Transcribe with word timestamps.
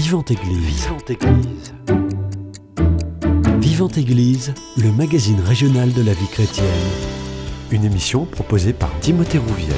Vivante 0.00 0.30
Église. 0.30 0.86
Vivante 0.86 1.10
Église. 1.10 1.74
Vivante 3.58 3.98
Église, 3.98 4.54
le 4.76 4.92
magazine 4.92 5.40
régional 5.40 5.92
de 5.92 6.02
la 6.02 6.12
vie 6.12 6.28
chrétienne. 6.28 6.66
Une 7.72 7.84
émission 7.84 8.24
proposée 8.24 8.72
par 8.72 8.96
Timothée 9.00 9.38
Rouvière. 9.38 9.74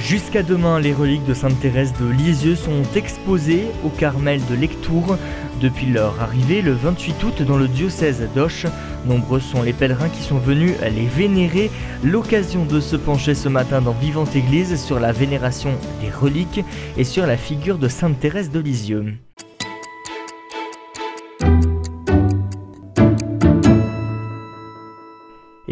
Jusqu'à 0.00 0.44
demain, 0.44 0.78
les 0.78 0.92
reliques 0.92 1.26
de 1.26 1.34
Sainte 1.34 1.58
Thérèse 1.58 1.92
de 2.00 2.06
Lisieux 2.06 2.54
sont 2.54 2.84
exposées 2.94 3.64
au 3.84 3.88
Carmel 3.88 4.40
de 4.48 4.54
Lectoure. 4.54 5.18
Depuis 5.60 5.86
leur 5.86 6.20
arrivée 6.20 6.62
le 6.62 6.72
28 6.72 7.24
août 7.24 7.42
dans 7.42 7.58
le 7.58 7.66
diocèse 7.66 8.22
d'Auch, 8.36 8.66
nombreux 9.06 9.40
sont 9.40 9.62
les 9.62 9.72
pèlerins 9.72 10.08
qui 10.08 10.22
sont 10.22 10.38
venus 10.38 10.74
les 10.82 11.06
vénérer. 11.06 11.70
L'occasion 12.04 12.64
de 12.64 12.80
se 12.80 12.96
pencher 12.96 13.34
ce 13.34 13.48
matin 13.48 13.80
dans 13.80 13.92
Vivante 13.92 14.34
Église 14.36 14.82
sur 14.82 15.00
la 15.00 15.12
vénération 15.12 15.72
des 16.00 16.10
reliques 16.10 16.64
et 16.96 17.04
sur 17.04 17.26
la 17.26 17.36
figure 17.36 17.78
de 17.78 17.88
Sainte 17.88 18.18
Thérèse 18.20 18.50
de 18.50 18.60
Lisieux. 18.60 19.14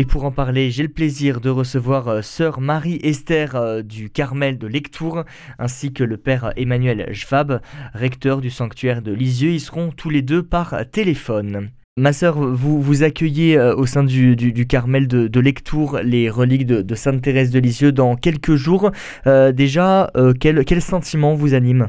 Et 0.01 0.05
pour 0.05 0.25
en 0.25 0.31
parler, 0.31 0.70
j'ai 0.70 0.84
le 0.84 0.89
plaisir 0.89 1.41
de 1.41 1.51
recevoir 1.51 2.06
euh, 2.06 2.23
sœur 2.23 2.61
Marie-Esther 2.61 3.56
euh, 3.56 3.83
du 3.83 4.11
Carmel 4.11 4.56
de 4.56 4.69
Lectour, 4.69 5.25
ainsi 5.59 5.92
que 5.92 6.05
le 6.05 6.17
père 6.17 6.53
Emmanuel 6.55 7.12
Schwab, 7.12 7.61
recteur 7.95 8.41
du 8.41 8.48
sanctuaire 8.48 9.03
de 9.03 9.11
Lisieux. 9.11 9.51
Ils 9.51 9.61
seront 9.61 9.91
tous 9.91 10.09
les 10.09 10.23
deux 10.23 10.45
par 10.45 10.77
téléphone. 10.92 11.70
Ma 11.98 12.12
sœur, 12.12 12.37
vous, 12.38 13.02
accueillez 13.02 13.59
euh, 13.59 13.75
au 13.75 13.84
sein 13.84 14.05
du, 14.05 14.66
Carmel 14.66 15.09
de, 15.09 15.41
Lectour 15.41 15.98
les 16.02 16.30
reliques 16.30 16.66
de, 16.66 16.95
Sainte 16.95 17.23
Thérèse 17.23 17.51
de 17.51 17.59
Lisieux 17.59 17.93
dans 17.93 18.16
quelques 18.16 18.55
jours. 18.55 18.91
déjà, 19.27 20.11
quel, 20.41 20.65
quel 20.65 20.80
sentiment 20.80 21.34
vous 21.34 21.55
anime? 21.55 21.89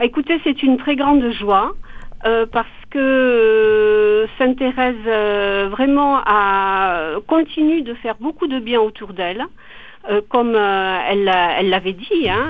Écoutez, 0.00 0.40
c'est 0.44 0.62
une 0.62 0.76
très 0.76 0.96
grande 0.96 1.32
joie. 1.32 1.74
Euh, 2.24 2.46
parce 2.50 2.66
que 2.90 2.98
euh, 2.98 4.26
Sainte 4.38 4.58
Thérèse 4.58 4.96
euh, 5.06 5.68
vraiment 5.70 6.20
a 6.26 7.20
continue 7.28 7.82
de 7.82 7.94
faire 7.94 8.16
beaucoup 8.18 8.48
de 8.48 8.58
bien 8.58 8.80
autour 8.80 9.12
d'elle. 9.12 9.44
comme 10.30 10.56
elle 10.56 11.24
l'avait 11.68 11.92
dit, 11.92 12.28
hein, 12.28 12.46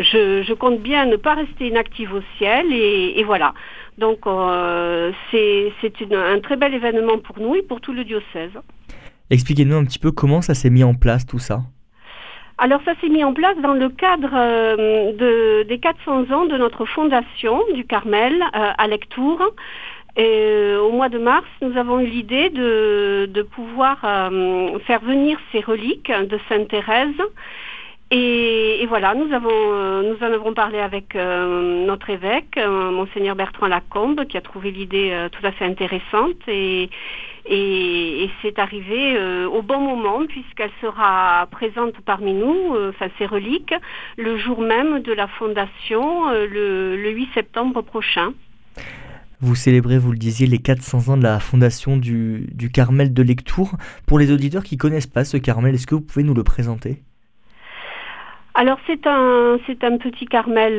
je, 0.00 0.54
compte 0.54 0.80
bien 0.80 1.06
ne 1.06 1.16
pas 1.16 1.34
rester 1.34 1.66
inactive 1.66 2.14
au 2.14 2.22
ciel 2.38 2.66
et, 2.72 3.22
voilà. 3.24 3.52
Donc 3.98 4.20
c'est 5.30 5.72
un 6.12 6.40
très 6.40 6.56
bel 6.56 6.74
événement 6.74 7.18
pour 7.18 7.38
nous 7.38 7.54
et 7.54 7.62
pour 7.62 7.80
tout 7.80 7.92
le 7.92 8.04
diocèse. 8.04 8.52
Expliquez-nous 9.30 9.76
un 9.76 9.84
petit 9.84 9.98
peu 9.98 10.12
comment 10.12 10.42
ça 10.42 10.54
s'est 10.54 10.70
mis 10.70 10.84
en 10.84 10.94
place 10.94 11.26
tout 11.26 11.38
ça. 11.38 11.60
Alors 12.58 12.80
ça 12.84 12.92
s'est 13.00 13.08
mis 13.08 13.24
en 13.24 13.32
place 13.32 13.56
dans 13.62 13.72
le 13.72 13.88
cadre 13.88 14.30
euh, 14.34 15.64
des 15.64 15.78
400 15.78 16.30
ans 16.30 16.44
de 16.44 16.56
notre 16.56 16.84
fondation 16.84 17.60
du 17.74 17.84
Carmel 17.84 18.34
euh, 18.40 18.70
à 18.76 18.86
Lectour. 18.86 19.42
Et, 20.16 20.22
euh, 20.22 20.80
au 20.80 20.92
mois 20.92 21.08
de 21.08 21.18
mars, 21.18 21.46
nous 21.60 21.76
avons 21.76 21.98
eu 22.00 22.06
l'idée 22.06 22.50
de, 22.50 23.42
pouvoir 23.50 23.98
faire 24.86 25.00
venir 25.00 25.38
ces 25.50 25.60
reliques 25.60 26.12
de 26.12 26.38
Sainte 26.48 26.68
Thérèse. 26.68 27.20
Et, 28.14 28.84
voilà, 28.88 29.14
nous, 29.14 29.32
avons, 29.32 30.02
nous 30.02 30.16
en 30.20 30.32
avons 30.32 30.52
parlé 30.52 30.78
avec 30.78 31.14
notre 31.14 32.10
évêque, 32.10 32.58
monseigneur 32.58 33.36
Bertrand 33.36 33.68
Lacombe, 33.68 34.26
qui 34.26 34.36
a 34.36 34.42
trouvé 34.42 34.70
l'idée 34.70 35.28
tout 35.32 35.46
à 35.46 35.50
fait 35.50 35.64
intéressante. 35.64 36.36
Et, 36.46 36.90
c'est 38.42 38.58
arrivé 38.58 39.16
euh, 39.16 39.48
au 39.48 39.62
bon 39.62 39.80
moment 39.80 40.26
puisqu'elle 40.26 40.70
sera 40.80 41.46
présente 41.50 41.94
parmi 42.04 42.32
nous, 42.34 42.74
euh, 42.74 42.90
enfin 42.90 43.08
ses 43.18 43.26
reliques, 43.26 43.74
le 44.16 44.38
jour 44.38 44.60
même 44.60 45.00
de 45.00 45.12
la 45.12 45.26
fondation, 45.26 46.28
euh, 46.30 46.46
le, 46.46 47.10
8 47.10 47.28
septembre 47.34 47.82
prochain. 47.82 48.32
Vous 49.40 49.56
célébrez, 49.56 49.98
vous 49.98 50.12
le 50.12 50.18
disiez, 50.18 50.46
les 50.46 50.58
400 50.58 51.12
ans 51.12 51.16
de 51.16 51.24
la 51.24 51.40
fondation 51.40 51.96
du, 51.96 52.46
Carmel 52.72 53.12
de 53.12 53.22
Lectour. 53.22 53.72
Pour 54.06 54.20
les 54.20 54.30
auditeurs 54.30 54.62
qui 54.62 54.76
ne 54.76 54.80
connaissent 54.80 55.08
pas 55.08 55.24
ce 55.24 55.36
Carmel, 55.36 55.74
est-ce 55.74 55.86
que 55.86 55.96
vous 55.96 56.00
pouvez 56.00 56.22
nous 56.22 56.34
le 56.34 56.44
présenter? 56.44 57.02
Alors 58.54 58.78
c'est 58.86 59.06
un, 59.06 59.58
c'est 59.66 59.82
un 59.84 59.96
petit 59.96 60.26
Carmel 60.26 60.78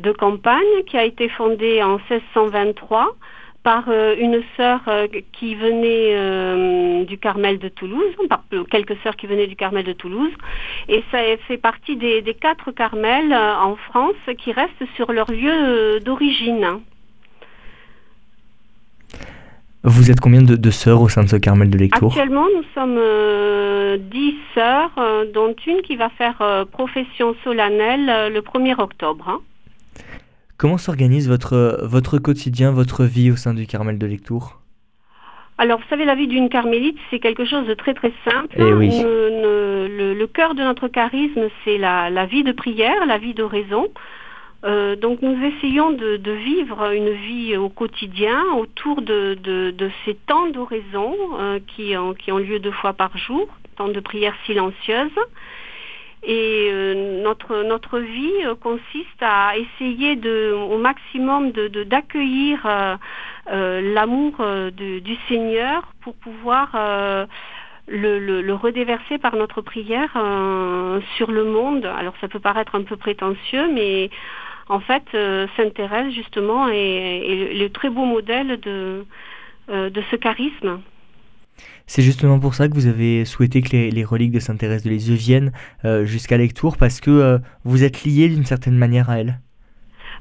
de 0.00 0.12
campagne 0.12 0.84
qui 0.86 0.96
a 0.96 1.04
été 1.04 1.28
fondé 1.28 1.82
en 1.82 1.98
1623 2.10 3.16
par 3.62 3.84
euh, 3.88 4.14
une 4.18 4.42
sœur 4.56 4.80
euh, 4.88 5.06
qui 5.32 5.54
venait 5.54 6.14
euh, 6.14 7.04
du 7.04 7.18
Carmel 7.18 7.58
de 7.58 7.68
Toulouse, 7.68 8.14
par 8.28 8.42
quelques 8.70 8.96
sœurs 9.02 9.16
qui 9.16 9.26
venaient 9.26 9.46
du 9.46 9.56
Carmel 9.56 9.84
de 9.84 9.92
Toulouse, 9.92 10.32
et 10.88 11.04
ça 11.10 11.18
fait 11.46 11.58
partie 11.58 11.96
des, 11.96 12.22
quatre 12.40 12.70
Carmels 12.72 13.34
en 13.34 13.76
France 13.76 14.16
qui 14.38 14.52
restent 14.52 14.86
sur 14.96 15.12
leur 15.12 15.30
lieu 15.30 16.00
d'origine. 16.00 16.80
Vous 19.84 20.10
êtes 20.10 20.20
combien 20.20 20.42
de, 20.42 20.70
sœurs 20.70 21.00
au 21.00 21.08
sein 21.08 21.22
de 21.22 21.28
ce 21.28 21.36
Carmel 21.36 21.70
de 21.70 21.78
Lectour 21.78 22.12
Actuellement, 22.12 22.46
nous 22.54 22.64
sommes 22.74 22.98
dix 24.10 24.34
sœurs, 24.54 24.90
dont 25.32 25.54
une 25.66 25.82
qui 25.82 25.96
va 25.96 26.08
faire 26.10 26.66
profession 26.72 27.34
solennelle 27.44 28.32
le 28.32 28.40
1er 28.40 28.80
octobre. 28.80 29.28
Hein. 29.28 29.40
Comment 30.56 30.78
s'organise 30.78 31.28
votre, 31.28 31.78
votre 31.84 32.18
quotidien, 32.18 32.72
votre 32.72 33.04
vie 33.04 33.30
au 33.30 33.36
sein 33.36 33.54
du 33.54 33.66
Carmel 33.68 33.96
de 33.96 34.06
Lectour? 34.06 34.58
Alors, 35.56 35.78
vous 35.78 35.84
savez, 35.90 36.04
la 36.04 36.14
vie 36.14 36.28
d'une 36.28 36.48
carmélite, 36.48 36.98
c'est 37.10 37.18
quelque 37.18 37.44
chose 37.44 37.66
de 37.66 37.74
très 37.74 37.92
très 37.92 38.12
simple. 38.24 38.56
Eh 38.58 38.72
oui. 38.72 38.90
le, 39.00 40.26
cœur 40.26 40.54
de 40.54 40.62
notre 40.62 40.88
charisme, 40.88 41.48
c'est 41.64 41.78
la, 41.78 42.26
vie 42.26 42.44
de 42.44 42.52
prière, 42.52 43.06
la 43.06 43.18
vie 43.18 43.34
d'oraison. 43.34 43.86
Euh, 44.64 44.96
donc, 44.96 45.22
nous 45.22 45.38
essayons 45.44 45.92
de, 45.92 46.30
vivre 46.32 46.92
une 46.92 47.10
vie 47.10 47.56
au 47.56 47.68
quotidien 47.68 48.42
autour 48.56 49.02
de, 49.02 49.90
ces 50.04 50.14
temps 50.14 50.48
d'oraison 50.48 51.14
euh, 51.38 51.60
qui, 51.66 51.94
qui 52.18 52.32
ont 52.32 52.38
lieu 52.38 52.58
deux 52.58 52.72
fois 52.72 52.92
par 52.92 53.16
jour, 53.16 53.46
temps 53.76 53.88
de 53.88 54.00
prière 54.00 54.34
silencieuse. 54.46 55.12
Et 56.24 56.68
euh, 56.72 57.22
notre, 57.22 57.62
notre 57.62 58.00
vie 58.00 58.42
consiste 58.60 59.22
à 59.22 59.52
essayer 59.56 60.18
au 60.52 60.78
maximum 60.78 61.52
d'accueillir 61.52 62.98
l'amour 63.46 64.32
du 64.72 65.16
Seigneur 65.28 65.92
pour 66.00 66.14
pouvoir 66.16 66.70
le, 67.86 68.52
redéverser 68.52 69.18
par 69.18 69.36
notre 69.36 69.62
prière 69.62 70.10
sur 71.16 71.30
le 71.30 71.44
monde. 71.44 71.86
Alors 71.86 72.14
ça 72.20 72.26
peut 72.26 72.40
paraître 72.40 72.74
un 72.74 72.82
peu 72.82 72.96
prétentieux, 72.96 73.70
mais 73.72 74.10
en 74.68 74.80
fait, 74.80 75.02
Sainte 75.56 75.74
Thérèse, 75.74 76.12
justement, 76.12 76.68
est, 76.68 76.74
est, 76.74 77.54
le 77.54 77.68
très 77.70 77.90
beau 77.90 78.04
modèle 78.04 78.60
de, 78.60 79.04
de 79.68 80.02
ce 80.10 80.16
charisme. 80.16 80.80
C'est 81.86 82.02
justement 82.02 82.38
pour 82.38 82.54
ça 82.54 82.68
que 82.68 82.74
vous 82.74 82.86
avez 82.86 83.24
souhaité 83.24 83.62
que 83.62 83.70
les, 83.70 84.04
reliques 84.04 84.32
de 84.32 84.40
Sainte 84.40 84.58
Thérèse 84.58 84.84
de 84.84 84.90
Lisieux 84.90 85.14
viennent 85.14 85.52
euh, 85.86 86.04
jusqu'à 86.04 86.36
Lectour, 86.36 86.76
parce 86.76 87.00
que 87.00 87.10
euh, 87.10 87.38
vous 87.64 87.82
êtes 87.82 88.04
lié 88.04 88.28
d'une 88.28 88.44
certaine 88.44 88.76
manière 88.76 89.08
à 89.08 89.20
elle. 89.20 89.40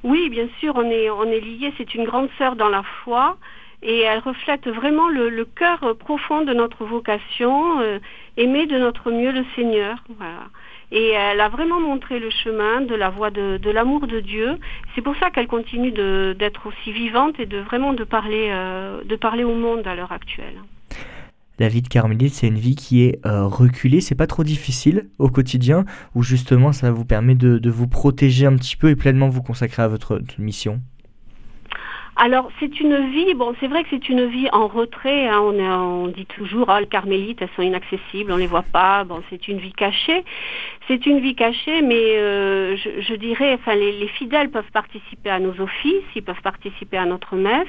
Oui, 0.03 0.29
bien 0.29 0.47
sûr, 0.59 0.75
on 0.77 0.89
est, 0.89 1.09
on 1.09 1.25
est 1.25 1.41
lié. 1.41 1.73
C'est 1.77 1.93
une 1.93 2.05
grande 2.05 2.29
sœur 2.37 2.55
dans 2.55 2.69
la 2.69 2.83
foi 3.03 3.37
et 3.83 3.99
elle 3.99 4.19
reflète 4.19 4.67
vraiment 4.67 5.09
le, 5.09 5.43
cœur 5.43 5.95
profond 5.99 6.41
de 6.41 6.53
notre 6.53 6.85
vocation, 6.85 7.81
euh, 7.81 7.99
aimer 8.37 8.65
de 8.65 8.77
notre 8.77 9.11
mieux 9.11 9.31
le 9.31 9.43
Seigneur. 9.55 9.97
Et 10.91 11.09
elle 11.09 11.41
a 11.41 11.49
vraiment 11.49 11.81
montré 11.81 12.19
le 12.19 12.29
chemin 12.29 12.81
de 12.81 12.95
la 12.95 13.09
voie 13.09 13.29
de, 13.29 13.69
l'amour 13.69 14.07
de 14.07 14.19
Dieu. 14.19 14.57
C'est 14.95 15.01
pour 15.01 15.15
ça 15.17 15.29
qu'elle 15.29 15.47
continue 15.47 15.91
d'être 15.91 16.67
aussi 16.67 16.91
vivante 16.91 17.39
et 17.39 17.45
de 17.45 17.59
vraiment 17.59 17.93
de 17.93 18.03
parler, 18.03 18.49
de 19.03 19.15
parler 19.17 19.43
au 19.43 19.53
monde 19.53 19.85
à 19.85 19.95
l'heure 19.95 20.13
actuelle. 20.13 20.55
La 21.59 21.69
vie 21.69 21.81
de 21.81 21.87
carmélite, 21.87 22.35
c'est 22.35 22.47
une 22.47 22.59
vie 22.59 22.75
qui 22.75 23.01
est 23.03 23.25
euh, 23.25 23.45
reculée, 23.47 23.99
c'est 23.99 24.13
pas 24.13 24.27
trop 24.27 24.43
difficile 24.43 25.07
au 25.17 25.29
quotidien, 25.29 25.85
où 26.13 26.21
justement 26.21 26.71
ça 26.71 26.91
vous 26.91 27.03
permet 27.03 27.33
de, 27.33 27.69
vous 27.69 27.87
protéger 27.87 28.45
un 28.45 28.55
petit 28.55 28.75
peu 28.75 28.89
et 28.89 28.95
pleinement 28.95 29.27
vous 29.27 29.41
consacrer 29.41 29.81
à 29.81 29.87
votre 29.87 30.21
mission? 30.37 30.81
Alors 32.19 32.49
c'est 32.59 32.79
une 32.79 33.11
vie, 33.11 33.35
bon 33.35 33.53
c'est 33.59 33.67
vrai 33.67 33.83
que 33.83 33.89
c'est 33.91 34.09
une 34.09 34.25
vie 34.25 34.47
en 34.51 34.67
retrait, 34.67 35.27
hein. 35.27 35.39
on, 35.39 36.07
dit 36.07 36.25
toujours, 36.25 36.67
oh, 36.67 36.79
les 36.79 36.87
carmélites 36.87 37.41
elles 37.43 37.49
sont 37.55 37.61
inaccessibles, 37.61 38.31
on 38.31 38.37
les 38.37 38.47
voit 38.47 38.63
pas, 38.63 39.03
bon 39.03 39.21
c'est 39.29 39.47
une 39.47 39.59
vie 39.59 39.71
cachée, 39.71 40.25
c'est 40.87 41.05
une 41.05 41.19
vie 41.19 41.35
cachée, 41.35 41.83
mais 41.83 42.17
euh, 42.17 42.75
je, 42.75 43.13
dirais, 43.13 43.53
enfin 43.53 43.75
les, 43.75 44.07
fidèles 44.07 44.49
peuvent 44.49 44.71
participer 44.73 45.29
à 45.29 45.39
nos 45.39 45.61
offices, 45.61 46.05
ils 46.15 46.23
peuvent 46.23 46.41
participer 46.41 46.97
à 46.97 47.05
notre 47.05 47.35
messe, 47.35 47.67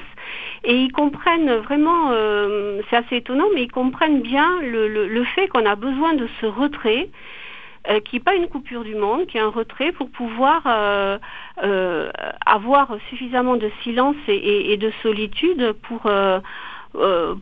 et 0.63 0.75
ils 0.75 0.91
comprennent 0.91 1.53
vraiment, 1.57 2.09
euh, 2.11 2.81
c'est 2.89 2.95
assez 2.95 3.17
étonnant, 3.17 3.47
mais 3.53 3.63
ils 3.63 3.71
comprennent 3.71 4.21
bien 4.21 4.49
le 4.61 5.23
fait 5.35 5.47
qu'on 5.47 5.65
a 5.67 5.75
besoin 5.75 6.15
de 6.15 6.27
ce 6.41 6.47
retrait 6.47 7.09
euh, 7.89 8.01
qui 8.01 8.17
n'est 8.17 8.21
pas 8.21 8.35
une 8.35 8.49
coupure 8.49 8.83
du 8.83 8.93
monde, 8.93 9.25
qui 9.25 9.37
est 9.37 9.41
un 9.41 9.49
retrait 9.49 9.93
pour 9.93 10.11
pouvoir 10.11 10.63
euh, 11.63 12.11
avoir 12.45 12.95
suffisamment 13.09 13.55
de 13.55 13.69
silence 13.83 14.15
et, 14.27 14.77
de 14.77 14.91
solitude 15.01 15.73
pour, 15.83 16.09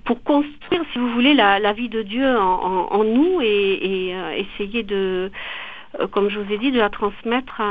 pour 0.06 0.24
construire, 0.24 0.82
si 0.92 1.00
vous 1.00 1.10
voulez, 1.12 1.34
la, 1.34 1.74
vie 1.74 1.90
de 1.90 2.02
Dieu 2.02 2.38
en, 2.38 3.04
nous 3.04 3.42
et, 3.42 4.16
essayer 4.38 4.84
de, 4.84 5.32
comme 6.12 6.30
je 6.30 6.40
vous 6.40 6.52
ai 6.52 6.58
dit, 6.58 6.72
de 6.72 6.80
la 6.80 6.90
transmettre 6.90 7.62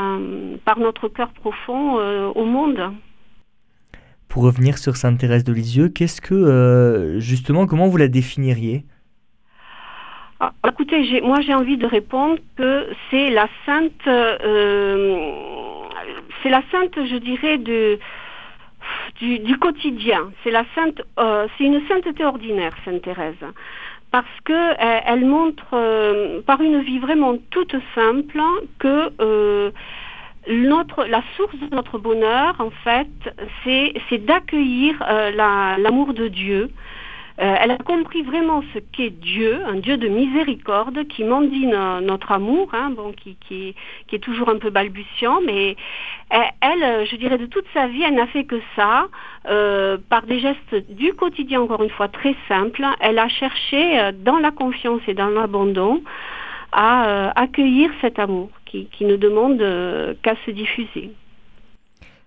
par 0.65 0.79
notre 0.79 1.09
cœur 1.09 1.29
profond 1.31 1.97
au 2.31 2.45
monde. 2.45 2.93
Pour 4.29 4.45
revenir 4.45 4.79
sur 4.79 4.97
Sainte 4.97 5.19
Thérèse 5.19 5.45
de 5.45 5.53
Lisieux, 5.53 5.89
qu'est-ce 5.89 6.21
que, 6.21 7.17
justement, 7.19 7.67
comment 7.67 7.89
vous 7.89 7.97
la 7.97 8.09
définiriez? 8.09 8.85
Ah, 10.39 10.53
écoutez, 10.69 11.23
moi 11.23 11.41
j'ai 11.41 11.55
envie 11.55 11.79
de 11.79 11.87
répondre 11.87 12.37
que 12.59 12.89
c'est 13.11 13.31
la 13.31 13.49
sainte, 13.65 14.07
euh, 14.07 15.31
c'est 16.47 16.51
la 16.51 16.63
sainte, 16.71 16.95
je 16.95 17.17
dirais, 17.17 17.59
du, 17.59 17.99
quotidien. 19.59 20.31
Euh, 20.47 21.47
c'est 21.59 21.65
une 21.65 21.83
sainteté 21.89 22.25
ordinaire, 22.25 22.73
Sainte 22.85 23.03
Thérèse, 23.03 23.35
parce 24.13 24.41
que 24.45 24.53
euh, 24.53 25.01
elle, 25.07 25.25
montre 25.25 26.43
par 26.43 26.61
une 26.61 26.83
vie 26.83 27.01
vraiment 27.01 27.37
toute 27.51 27.75
simple 27.97 28.41
que 28.79 29.73
notre, 30.49 31.05
la 31.07 31.25
source 31.37 31.57
de 31.57 31.75
notre 31.75 31.99
bonheur, 31.99 32.55
en 32.61 32.71
fait, 32.85 33.09
c'est 33.65 34.25
d'accueillir 34.25 35.03
l'amour 35.79 36.15
de 36.15 36.29
Dieu 36.29 36.71
euh, 37.39 37.55
elle 37.61 37.71
a 37.71 37.77
compris 37.77 38.23
vraiment 38.23 38.63
ce 38.73 38.79
qu'est 38.79 39.11
Dieu, 39.11 39.61
un 39.67 39.75
Dieu 39.75 39.99
de 39.99 40.09
miséricorde 40.09 41.07
qui 41.07 41.23
mendine 41.23 41.77
notre 42.03 42.33
amour, 42.33 42.71
hein, 42.73 42.95
qui, 43.21 43.75
est 44.11 44.19
toujours 44.19 44.49
un 44.49 44.57
peu 44.57 44.71
balbutiant, 44.71 45.41
mais 45.45 45.77
elle, 46.31 47.07
je 47.07 47.17
dirais 47.17 47.37
de 47.37 47.45
toute 47.45 47.67
sa 47.75 47.89
vie, 47.89 48.03
elle 48.03 48.15
n'a 48.15 48.27
fait 48.27 48.45
que 48.45 48.61
ça, 48.75 49.09
euh, 49.49 49.99
par 50.09 50.25
des 50.25 50.41
gestes 50.41 50.91
du 50.91 51.13
quotidien, 51.13 51.61
encore 51.61 51.83
une 51.83 51.91
fois, 51.91 52.09
très 52.09 52.35
simples. 52.49 52.85
Elle 53.01 53.19
a 53.19 53.29
cherché, 53.29 54.01
euh, 54.01 54.13
dans 54.13 54.39
la 54.39 54.51
confiance 54.51 55.03
et 55.07 55.15
dans 55.15 55.29
l'abandon, 55.29 56.03
à 56.73 57.31
accueillir 57.41 57.91
cet 58.01 58.19
amour 58.19 58.51
qui, 58.65 58.89
ne 59.01 59.17
demande 59.17 59.59
qu'à 60.23 60.35
se 60.45 60.51
diffuser. 60.51 61.11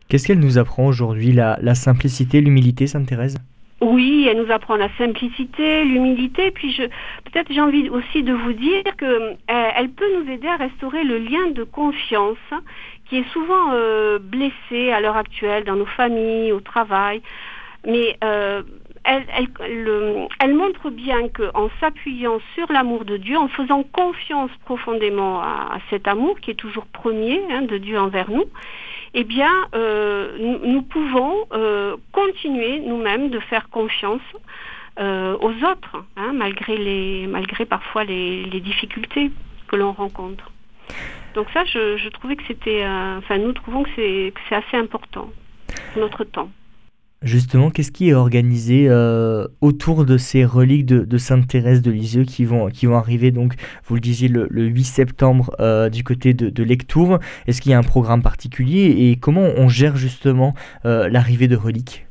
Qu'est-ce 0.07 0.25
qu'elle 0.25 0.39
nous 0.39 0.57
apprend 0.57 0.87
aujourd'hui, 0.87 1.33
la, 1.33 1.59
la 1.61 1.75
simplicité, 1.75 2.41
l'humilité, 2.41 2.87
Sainte 2.87 3.05
Thérèse 3.05 3.37
oui, 3.81 4.27
elle 4.29 4.41
nous 4.43 4.51
apprend 4.51 4.75
la 4.75 4.89
simplicité, 4.97 5.85
l'humilité. 5.85 6.51
Puis 6.51 6.71
je, 6.73 6.83
peut-être 6.83 7.51
j'ai 7.51 7.61
envie 7.61 7.89
aussi 7.89 8.23
de 8.23 8.33
vous 8.33 8.53
dire 8.53 8.83
que 8.97 9.05
euh, 9.05 9.35
elle 9.47 9.89
peut 9.89 10.09
nous 10.17 10.29
aider 10.29 10.47
à 10.47 10.57
restaurer 10.57 11.03
le 11.03 11.17
lien 11.17 11.51
de 11.51 11.63
confiance 11.63 12.37
qui 13.05 13.17
est 13.17 13.29
souvent 13.31 13.71
euh, 13.73 14.19
blessé 14.19 14.91
à 14.91 14.99
l'heure 14.99 15.17
actuelle 15.17 15.63
dans 15.63 15.75
nos 15.75 15.85
familles, 15.85 16.51
au 16.51 16.59
travail. 16.59 17.21
Mais 17.85 18.17
euh, 18.23 18.61
elle, 19.09 20.53
montre 20.55 20.89
bien 20.89 21.27
qu'en 21.29 21.69
s'appuyant 21.79 22.39
sur 22.53 22.71
l'amour 22.71 23.05
de 23.05 23.17
Dieu, 23.17 23.37
en 23.37 23.47
faisant 23.47 23.83
confiance 23.83 24.51
profondément 24.65 25.41
à, 25.41 25.79
cet 25.89 26.07
amour 26.07 26.39
qui 26.39 26.51
est 26.51 26.55
toujours 26.55 26.85
premier 26.85 27.41
hein, 27.51 27.63
de 27.63 27.77
Dieu 27.77 27.99
envers 27.99 28.29
nous, 28.29 28.45
eh 29.15 29.23
bien, 29.23 29.51
euh, 29.73 30.59
nous, 30.63 30.83
pouvons 30.83 31.33
euh, 31.53 31.97
continuer 32.11 32.79
nous-mêmes 32.79 33.29
de 33.29 33.39
faire 33.39 33.69
confiance 33.69 34.21
euh, 34.99 35.35
aux 35.41 35.53
autres, 35.65 36.03
hein, 36.15 36.31
malgré, 36.33 36.77
les, 36.77 37.25
malgré 37.27 37.65
parfois 37.65 38.03
les, 38.03 38.45
difficultés 38.59 39.31
que 39.67 39.75
l'on 39.75 39.91
rencontre. 39.91 40.51
Donc 41.33 41.47
ça, 41.53 41.63
je, 41.65 42.09
trouvais 42.09 42.35
que 42.35 42.43
c'était, 42.47 42.83
enfin, 43.17 43.37
nous 43.37 43.53
trouvons 43.53 43.83
que 43.83 43.89
c'est 43.95 44.33
assez 44.55 44.77
important 44.77 45.29
pour 45.93 46.01
notre 46.01 46.23
temps. 46.23 46.49
Justement, 47.21 47.69
qu'est-ce 47.69 47.91
qui 47.91 48.09
est 48.09 48.13
organisé 48.13 48.85
euh, 48.87 49.45
autour 49.59 50.05
de 50.05 50.17
ces 50.17 50.45
reliques 50.45 50.85
de, 50.85 51.17
Sainte 51.17 51.47
Thérèse 51.47 51.81
de 51.81 51.91
Lisieux 51.91 52.23
qui 52.23 52.45
vont, 52.45 52.69
qui 52.69 52.85
vont 52.85 52.95
arriver, 52.95 53.31
donc, 53.31 53.55
vous 53.85 53.95
le 53.95 54.01
disiez, 54.01 54.29
le, 54.29 54.47
8 54.49 54.83
septembre 54.85 55.51
euh, 55.59 55.89
du 55.89 56.05
côté 56.05 56.33
de, 56.33 56.49
de 56.49 56.63
Lectour 56.63 57.19
Est-ce 57.45 57.61
qu'il 57.61 57.71
y 57.71 57.75
a 57.75 57.77
un 57.77 57.83
programme 57.83 58.21
particulier 58.21 59.09
et 59.09 59.17
comment 59.17 59.49
on 59.57 59.67
gère 59.67 59.97
justement 59.97 60.53
euh, 60.85 61.09
l'arrivée 61.09 61.49
de 61.49 61.57
reliques? 61.57 62.08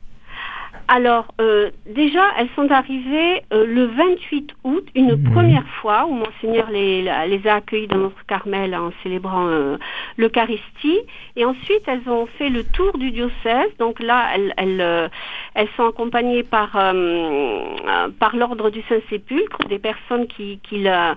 Alors, 0.90 1.34
euh, 1.38 1.70
déjà, 1.84 2.22
elles 2.38 2.48
sont 2.56 2.70
arrivées 2.70 3.42
euh, 3.52 3.66
le 3.66 3.84
28 3.84 4.54
août, 4.64 4.86
une 4.94 5.22
première 5.32 5.66
fois, 5.82 6.06
où 6.06 6.14
Monseigneur 6.14 6.70
les, 6.70 7.02
les, 7.02 7.46
a 7.46 7.56
accueillies 7.56 7.88
dans 7.88 7.98
notre 7.98 8.24
Carmel 8.26 8.74
en 8.74 8.90
célébrant 9.02 9.46
euh, 9.48 9.76
l'Eucharistie. 10.16 10.98
Et 11.36 11.44
ensuite, 11.44 11.82
elles 11.86 12.08
ont 12.08 12.26
fait 12.38 12.48
le 12.48 12.64
tour 12.64 12.96
du 12.96 13.10
diocèse. 13.10 13.68
Donc 13.78 14.00
là, 14.00 14.28
elles, 14.34 14.54
elles, 14.56 15.10
elles 15.54 15.68
sont 15.76 15.86
accompagnées 15.86 16.42
par, 16.42 16.72
par 16.72 18.36
l'ordre 18.36 18.70
du 18.70 18.82
Saint-Sépulcre, 18.88 19.68
des 19.68 19.78
personnes 19.78 20.26
qui, 20.26 20.58
qui, 20.62 20.78
la, 20.78 21.16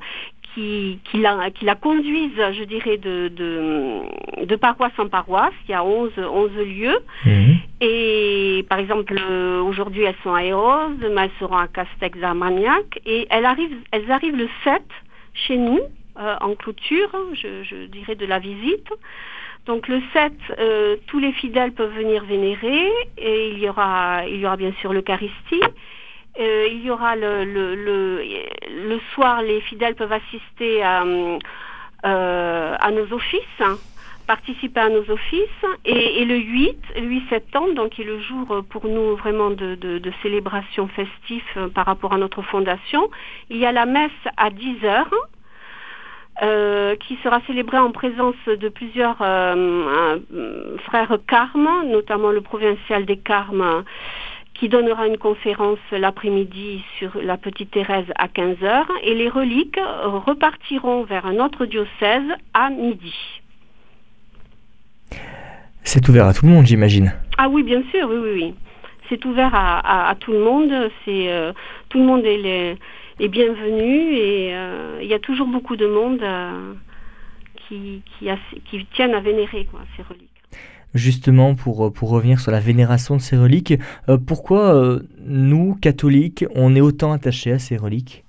qui, 0.53 1.00
qui, 1.06 1.18
la, 1.19 1.50
qui 1.51 1.65
la 1.65 1.75
conduisent, 1.75 2.42
je 2.53 2.63
dirais, 2.63 2.98
de, 2.98 3.30
de, 3.30 4.45
de 4.45 4.56
paroisse 4.56 4.98
en 4.98 5.07
paroisse. 5.07 5.53
Il 5.68 5.71
y 5.71 5.74
a 5.74 5.83
11, 5.83 6.12
11 6.18 6.51
lieux. 6.57 7.00
Mhm. 7.25 7.57
Et 7.81 8.65
par 8.69 8.80
exemple, 8.80 9.19
aujourd'hui, 9.65 10.03
elles 10.03 10.15
sont 10.24 10.33
à 10.33 10.44
Eros, 10.44 10.94
demain, 11.01 11.24
elles 11.24 11.39
seront 11.39 11.57
à 11.57 11.68
Castex 11.68 12.21
à 12.21 12.33
Maniac. 12.33 13.00
Et 13.06 13.27
elles 13.30 13.45
arrivent, 13.45 13.77
elles 13.92 14.12
arrivent 14.12 14.38
le 14.38 14.50
7 14.63 14.81
chez 15.33 15.57
nous, 15.57 15.80
euh, 16.19 16.36
en 16.42 16.56
clôture, 16.56 17.09
je, 17.33 17.63
je, 17.63 17.86
dirais, 17.86 18.15
de 18.15 18.25
la 18.25 18.39
visite. 18.39 18.89
Donc 19.65 19.88
le 19.88 20.01
7, 20.13 20.33
euh, 20.59 20.95
tous 21.07 21.19
les 21.19 21.31
fidèles 21.33 21.71
peuvent 21.71 21.95
venir 21.95 22.24
vénérer 22.25 22.89
et 23.18 23.51
il 23.51 23.59
y 23.59 23.69
aura, 23.69 24.24
il 24.27 24.39
y 24.39 24.45
aura 24.45 24.57
bien 24.57 24.74
sûr 24.81 24.92
l'Eucharistie. 24.92 25.62
Euh, 26.39 26.68
il 26.72 26.83
y 26.83 26.89
aura 26.89 27.16
le, 27.16 27.44
le, 27.44 29.00
soir, 29.13 29.42
les 29.42 29.60
fidèles 29.62 29.95
peuvent 29.95 30.13
assister 30.13 30.81
à, 30.81 31.04
euh, 31.04 32.78
nos 32.92 33.13
offices, 33.13 33.63
participer 34.28 34.80
à 34.80 34.89
nos 34.89 35.10
offices. 35.10 35.66
Et, 35.83 36.24
le 36.24 36.38
8, 36.38 36.78
8 37.01 37.24
septembre, 37.30 37.74
donc 37.74 37.92
qui 37.92 38.04
est 38.04 38.06
le 38.06 38.22
jour 38.22 38.63
pour 38.69 38.88
nous 38.88 39.16
vraiment 39.18 39.50
de, 39.50 39.75
de, 39.75 39.98
de 39.98 40.12
célébration 40.22 40.88
festive 40.88 41.44
euh, 41.57 41.68
par 41.68 41.86
rapport 41.86 42.13
à 42.13 42.18
notre 42.18 42.42
fondation, 42.42 43.10
il 43.50 43.57
y 43.57 43.66
a 43.66 43.72
la 43.72 43.86
messe 43.86 44.12
à 44.38 44.50
10 44.50 44.86
heures. 44.86 45.13
Qui 47.01 47.19
sera 47.24 47.39
célébrée 47.45 47.78
en 47.78 47.92
présence 47.92 48.33
de 48.48 48.68
plusieurs 48.68 49.18
frères 49.18 51.18
Carmes, 51.28 51.83
notamment 51.86 52.31
le 52.31 52.42
provincial 52.42 53.06
des 53.06 53.18
Carmes 53.18 53.83
qui 54.53 54.69
donnera 54.69 55.07
une 55.07 55.18
conférence 55.18 55.80
l'après-midi 55.92 56.83
sur 56.98 57.19
la 57.21 57.38
petite 57.38 57.71
Thérèse 57.71 58.12
à 58.15 58.27
15h 58.27 58.86
et 59.03 59.15
les 59.15 59.30
reliques 59.30 59.80
repartiront 60.25 61.03
vers 61.03 61.25
un 61.25 61.39
autre 61.39 61.65
diocèse 61.65 62.30
à 62.53 62.69
midi. 62.69 63.15
C'est 65.83 66.07
ouvert 66.07 66.28
à 66.28 66.33
tout 66.33 66.45
le 66.45 66.52
monde, 66.52 66.66
j'imagine. 66.66 67.14
Ah 67.37 67.49
oui, 67.49 67.64
bien 67.64 67.83
sûr, 67.92 68.07
oui, 68.09 68.18
oui, 68.21 68.31
oui. 68.33 68.56
C'est 69.09 69.25
ouvert 69.25 69.52
à, 69.54 70.16
tout 70.19 70.31
le 70.31 70.40
monde. 70.40 70.71
C'est 71.04 71.30
euh, 71.31 71.52
tout 71.90 71.97
le 71.97 72.06
monde 72.06 72.23
est, 72.23 72.78
bienvenu 73.28 74.16
et 74.16 74.56
euh, 74.56 74.99
il 75.02 75.07
y 75.07 75.14
a 75.14 75.19
toujours 75.19 75.47
beaucoup 75.47 75.75
de 75.75 75.85
monde 75.85 76.23
euh, 76.23 76.73
qui, 77.68 78.02
qui, 78.19 78.85
tiennent 78.94 79.14
à 79.14 79.19
vénérer 79.19 79.68
ces 79.97 80.04
reliques 80.04 80.41
justement 80.94 81.56
pour, 81.56 81.88
euh, 81.88 81.90
pour 81.90 82.10
revenir 82.10 82.40
sur 82.40 82.52
la 82.52 82.60
vénération 82.60 83.16
de 83.16 83.21
ces 83.21 83.38
reliques, 83.38 83.74
euh, 84.10 84.18
pourquoi 84.18 84.76
euh, 84.76 85.00
nous, 85.26 85.76
catholiques, 85.76 86.45
on 86.56 86.76
est 86.76 86.81
autant 86.81 87.12
attachés 87.12 87.52
à 87.52 87.60
ces 87.60 87.78
reliques? 87.78 88.24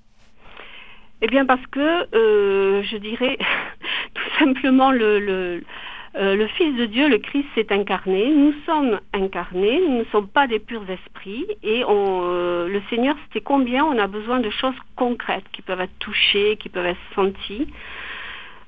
Eh 1.22 1.28
bien 1.28 1.46
parce 1.46 1.64
que, 1.68 1.78
je 2.12 2.96
dirais, 2.96 3.38
tout 4.14 4.38
simplement 4.38 4.90
le, 4.90 5.20
le, 5.20 6.46
Fils 6.56 6.76
de 6.76 6.86
Dieu, 6.86 7.08
le 7.08 7.18
Christ, 7.18 7.46
s'est 7.54 7.72
incarné. 7.72 8.28
Nous 8.34 8.52
sommes 8.66 8.98
incarnés, 9.12 9.80
nous 9.88 9.98
ne 9.98 10.04
sommes 10.10 10.26
pas 10.26 10.48
des 10.48 10.58
purs 10.58 10.84
esprits. 10.90 11.46
Et 11.62 11.84
le 11.86 12.82
Seigneur, 12.90 13.14
c'était 13.24 13.40
combien 13.40 13.84
on 13.84 13.96
a 13.98 14.08
besoin 14.08 14.40
de 14.40 14.50
choses 14.50 14.74
concrètes 14.96 15.44
qui 15.52 15.62
peuvent 15.62 15.80
être 15.80 15.96
touchées, 16.00 16.56
qui 16.56 16.68
peuvent 16.68 16.86
être 16.86 16.98
senties. 17.14 17.68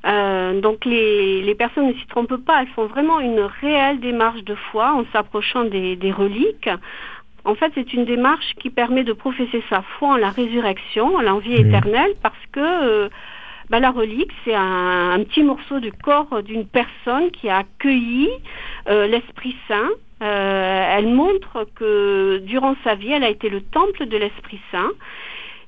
Euh, 0.05 0.61
donc 0.61 0.85
les, 0.85 1.55
personnes 1.55 1.89
ne 1.89 1.95
s'y 1.95 2.07
trompent 2.09 2.45
pas, 2.45 2.63
elles 2.63 2.69
font 2.69 2.87
vraiment 2.87 3.21
une 3.21 3.41
réelle 3.41 4.01
démarche 4.01 4.43
de 4.45 4.55
foi 4.55 4.93
en 4.93 5.05
s'approchant 5.13 5.65
des, 5.65 6.13
reliques. 6.13 6.69
En 7.45 7.55
fait, 7.55 7.73
c'est 7.75 7.93
une 7.93 8.05
démarche 8.05 8.55
qui 8.61 8.71
permet 8.71 9.05
de 9.05 9.13
professer 9.13 9.63
sa 9.71 9.83
foi 9.83 10.09
en 10.09 10.17
la 10.17 10.31
résurrection, 10.31 11.17
en 11.17 11.21
l'envie 11.21 11.63
mmh. 11.63 11.67
éternelle, 11.67 12.15
parce 12.23 12.47
que 12.53 12.61
euh, 12.61 13.09
bah, 13.71 13.81
la 13.81 13.91
relique, 13.91 14.33
c'est 14.45 14.55
un, 14.55 15.19
petit 15.25 15.43
morceau 15.43 15.81
du 15.81 15.93
corps 15.93 16.43
d'une 16.43 16.67
personne 16.67 17.31
qui 17.31 17.49
a 17.49 17.59
accueilli 17.59 18.29
euh, 18.89 19.07
l'Esprit 19.07 19.57
Saint. 19.69 19.91
elle 20.21 21.09
montre 21.09 21.67
que 21.75 22.39
durant 22.45 22.77
sa 22.85 22.95
vie, 22.95 23.13
elle 23.13 23.25
a 23.25 23.31
été 23.31 23.49
le 23.49 23.63
temple 23.63 24.07
de 24.07 24.17
l'Esprit 24.17 24.61
Saint 24.71 24.91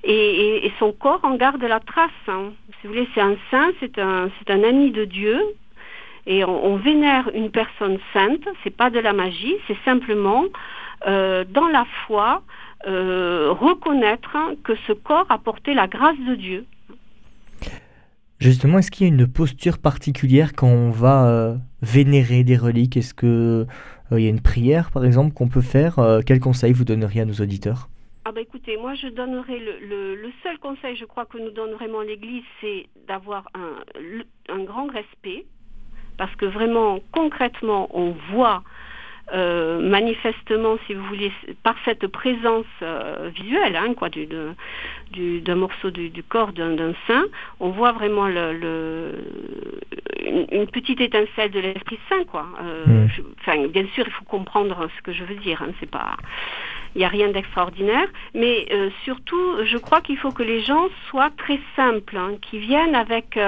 et, 0.07 0.73
son 0.79 0.93
corps 0.93 1.21
en 1.23 1.37
garde 1.37 1.63
la 1.63 1.81
trace. 1.81 2.11
Hein. 2.29 2.53
Vous 2.87 2.93
voulez, 2.93 3.09
c'est 3.17 3.21
un 3.21 3.35
saint, 3.51 3.73
c'est 3.81 3.99
un, 3.99 4.63
ami 4.63 4.93
de 4.93 5.05
Dieu. 5.05 5.41
Et 6.25 6.45
on, 6.45 6.77
vénère 6.77 7.29
une 7.35 7.51
personne 7.51 7.99
sainte, 8.13 8.47
c'est 8.63 8.75
pas 8.75 8.91
de 8.91 9.01
la 9.01 9.13
magie, 9.13 9.57
c'est 9.67 9.77
simplement 9.85 10.45
euh, 11.09 11.45
dans 11.53 11.67
la 11.67 11.85
foi 12.07 12.43
euh, 12.87 13.51
reconnaître 13.51 14.37
que 14.63 14.75
ce 14.87 14.93
corps 14.93 15.27
a 15.31 15.39
porté 15.39 15.75
la 15.75 15.89
grâce 15.89 16.19
de 16.29 16.37
Dieu. 16.37 16.65
Justement, 18.39 18.79
est-ce 18.79 18.93
qu'il 18.93 19.09
y 19.09 19.11
a 19.11 19.13
une 19.13 19.27
posture 19.27 19.79
particulière 19.79 20.53
quand 20.55 20.69
on 20.69 20.91
va 20.91 21.27
euh, 21.27 21.57
vénérer 21.83 22.45
des 22.45 22.57
reliques? 22.57 22.97
Est-ce 22.97 23.15
qu'il 23.15 23.67
y 24.21 24.27
a 24.27 24.31
une 24.31 24.43
prière, 24.43 24.93
par 24.93 25.05
exemple, 25.05 25.35
qu'on 25.35 25.49
peut 25.49 25.61
faire 25.61 25.99
Quel 26.25 26.39
conseil 26.39 26.73
vous 26.73 26.85
donneriez 26.85 27.23
à 27.23 27.25
nos 27.25 27.35
auditeurs? 27.35 27.89
Ah 28.29 28.33
bah 28.33 28.41
écoutez, 28.41 28.77
moi 28.77 28.95
je 28.95 29.07
donnerais 29.07 29.61
le, 29.61 30.17
le, 30.17 30.33
seul 30.43 30.59
conseil, 30.59 30.97
je 30.97 31.05
crois 31.05 31.27
que 31.27 31.39
nous 31.39 31.53
donne 31.53 31.71
vraiment 31.75 32.01
l'Église, 32.01 32.43
c'est 32.61 32.87
d'avoir 33.07 33.49
un, 33.55 34.53
un 34.53 34.65
grand 34.65 34.89
respect, 34.91 35.47
parce 36.19 36.35
que 36.35 36.45
vraiment 36.45 36.99
concrètement 37.13 37.89
on 37.97 38.17
voit 38.33 38.65
euh, 39.33 39.81
manifestement, 39.81 40.77
si 40.87 40.95
vous 40.95 41.05
voulez, 41.07 41.33
par 41.65 41.75
cette 41.85 42.07
présence 42.07 42.65
euh, 42.83 43.31
visuelle, 43.35 43.75
hein, 43.75 43.95
quoi, 43.95 44.09
du, 44.09 44.27
d'un 45.41 45.55
morceau 45.57 45.91
du, 45.91 46.23
corps 46.23 46.53
d'un, 46.53 46.95
saint, 47.09 47.25
on 47.59 47.71
voit 47.71 47.91
vraiment 47.91 48.29
le, 48.29 49.15
une, 50.53 50.69
petite 50.69 51.01
étincelle 51.01 51.51
de 51.51 51.59
l'Esprit 51.59 51.99
Saint, 52.09 52.25
quoi. 52.25 52.47
Euh, 52.63 52.87
mm. 52.87 53.09
enfin, 53.41 53.67
bien 53.67 53.87
sûr, 53.95 54.05
il 54.07 54.13
faut 54.13 54.25
comprendre 54.27 54.89
ce 54.97 55.03
que 55.03 55.13
je 55.13 55.25
veux 55.25 55.37
dire. 55.37 55.61
Hein, 55.61 55.73
c'est 55.81 55.91
pas, 55.91 56.17
il 56.97 57.01
n'y 57.01 57.05
a 57.05 57.09
rien 57.09 57.29
d'extraordinaire, 57.29 58.09
mais 58.35 58.67
surtout, 59.05 59.65
je 59.65 59.77
crois 59.77 60.01
qu'il 60.01 60.17
faut 60.17 60.33
que 60.33 60.43
les 60.43 60.63
gens 60.63 60.89
soient 61.11 61.31
très 61.37 61.61
simples, 61.77 62.17
hein, 62.17 62.33
qu'ils 62.41 62.61
viennent 62.61 62.95
avec 62.95 63.39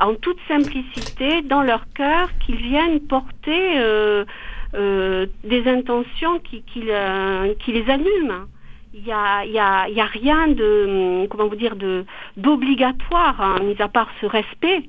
en 0.00 0.14
toute 0.14 0.38
simplicité 0.46 1.42
dans 1.42 1.62
leur 1.62 1.84
cœur, 1.94 2.30
qu'ils 2.38 2.62
viennent 2.62 3.00
porter 3.00 3.80
euh, 4.74 5.26
des 5.44 5.66
intentions 5.66 6.40
qui, 6.40 6.62
les 6.76 7.90
allument. 7.90 8.44
Il 8.92 9.02
n'y 9.02 9.12
a, 9.12 10.04
rien 10.04 10.48
de, 10.48 11.26
comment 11.28 11.48
vous 11.48 11.56
dire, 11.56 11.74
d'obligatoire, 12.36 13.40
hein, 13.40 13.60
mis 13.62 13.80
à 13.80 13.88
part 13.88 14.08
ce 14.20 14.26
respect 14.26 14.82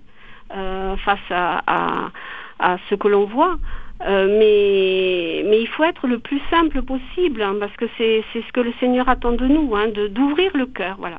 euh, 0.54 0.98
face 0.98 1.20
à, 1.30 2.10
ce 2.90 2.96
que 2.96 3.08
l'on 3.08 3.26
voit. 3.26 3.56
Euh, 4.02 4.28
mais, 4.40 5.44
mais 5.50 5.62
il 5.62 5.68
faut 5.68 5.84
être 5.84 6.08
le 6.08 6.20
plus 6.20 6.42
simple 6.50 6.82
possible, 6.82 7.42
hein, 7.42 7.56
parce 7.60 7.76
que 7.76 7.86
c'est 7.98 8.24
ce 8.34 8.52
que 8.54 8.62
le 8.62 8.74
Seigneur 8.80 9.10
attend 9.10 9.34
de 9.34 9.46
nous, 9.46 9.76
hein, 9.76 9.88
d'ouvrir 10.10 10.52
le 10.56 10.68
cœur, 10.68 10.96
voilà. 11.00 11.18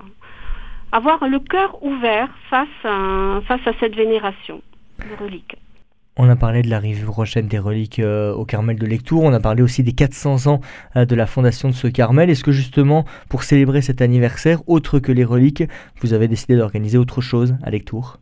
Avoir 0.92 1.28
le 1.28 1.38
cœur 1.40 1.82
ouvert 1.84 2.28
face 2.49 2.68
à, 2.84 3.40
face 3.46 3.60
à 3.66 3.72
cette 3.78 3.94
vénération 3.94 4.62
de 4.99 5.22
reliques. 5.22 5.56
On 6.16 6.28
a 6.28 6.37
parlé 6.37 6.62
de 6.62 6.68
l'arrivée 6.68 7.04
prochaine 7.04 7.46
des 7.46 7.58
reliques 7.58 7.99
euh, 7.99 8.34
au 8.34 8.44
Carmel 8.44 8.78
de 8.78 8.87
Lectour, 8.87 9.22
on 9.22 9.32
a 9.32 9.40
parlé 9.40 9.62
aussi 9.62 9.82
des 9.82 9.92
400 9.92 10.50
ans 10.50 10.60
euh, 10.96 11.04
de 11.04 11.14
la 11.14 11.26
fondation 11.26 11.68
de 11.68 11.75
ce 11.75 11.87
Carmel. 11.87 12.28
Est-ce 12.30 12.44
que 12.44 12.50
justement, 12.50 13.04
pour 13.28 13.42
célébrer 13.42 13.80
cet 13.80 14.02
anniversaire, 14.02 14.60
autre 14.66 14.99
que 14.99 15.12
les 15.12 15.25
reliques, 15.25 15.64
vous 16.00 16.12
avez 16.12 16.28
décidé 16.28 16.56
d'organiser 16.56 16.99
autre 16.99 17.20
chose 17.20 17.56
à 17.62 17.70
Lectour 17.70 18.16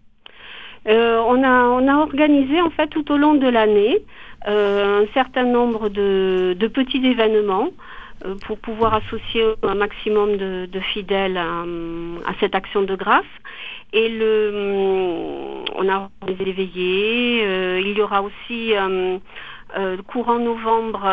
euh, 0.87 1.19
on, 1.29 1.43
a, 1.43 1.65
on 1.65 1.89
a 1.89 1.97
organisé 1.97 2.61
en 2.61 2.71
fait 2.71 2.87
tout 2.87 3.11
au 3.13 3.17
long 3.17 3.35
de 3.35 3.49
l'année 3.49 3.99
un 4.47 5.05
certain 5.15 5.45
nombre 5.45 5.89
de, 5.89 6.57
petits 6.73 7.05
événements 7.05 7.69
pour 8.47 8.59
pouvoir 8.59 8.95
associer 8.95 9.45
un 9.63 9.75
maximum 9.75 10.37
de, 10.37 10.81
fidèles 10.93 11.37
à, 11.37 11.65
cette 12.41 12.55
action 12.55 12.83
de 12.83 12.95
grâce. 12.97 13.25
Et 13.93 14.09
le, 14.09 15.65
on 15.75 15.89
a 15.89 16.11
les 16.27 16.53
veillées. 16.53 17.43
Euh, 17.43 17.81
il 17.83 17.97
y 17.97 18.03
aura 18.03 18.23
aussi 18.23 18.75
euh, 18.75 19.19
euh, 19.77 19.97
courant 20.07 20.39
novembre 20.39 21.07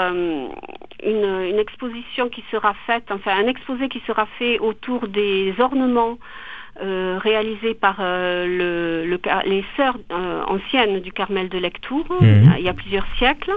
une, 1.03 1.60
exposition 1.60 2.29
qui 2.29 2.44
sera 2.51 2.74
faite, 2.86 3.05
enfin 3.12 3.32
un 3.38 3.48
exposé 3.48 3.89
qui 3.89 4.01
sera 4.08 4.25
fait 4.38 4.60
autour 4.60 5.08
des 5.08 5.53
ornements 5.60 6.17
réalisés 6.79 7.74
par 7.74 7.98
le, 8.00 9.17
les 9.46 9.65
sœurs 9.77 9.98
anciennes 10.48 11.00
du 11.00 11.12
Carmel 11.12 11.50
de 11.50 11.58
Lectour, 11.58 12.05
mhm. 12.22 12.55
il 12.58 12.63
y 12.63 12.70
a 12.70 12.74
plusieurs 12.74 13.08
siècles. 13.17 13.53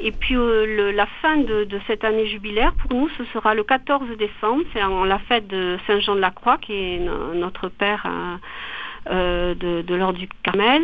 Et 0.00 0.12
puis 0.12 0.36
la 0.36 1.06
fin 1.20 1.38
de, 1.38 1.64
de, 1.64 1.80
cette 1.86 2.04
année 2.04 2.26
jubilaire, 2.26 2.72
pour 2.74 2.94
nous, 2.94 3.08
ce 3.18 3.24
sera 3.32 3.54
le 3.54 3.64
14 3.64 4.16
décembre, 4.16 4.62
c'est 4.72 4.80
la 4.80 5.18
fête 5.18 5.48
de 5.48 5.76
Saint 5.86 6.00
Jean 6.00 6.14
de 6.14 6.20
la 6.20 6.30
Croix, 6.30 6.56
qui 6.58 6.72
est 6.72 7.00
notre 7.34 7.68
père 7.68 8.06
euh, 9.10 9.54
de, 9.54 9.94
l'ordre 9.94 10.18
du 10.18 10.28
Carmel, 10.42 10.82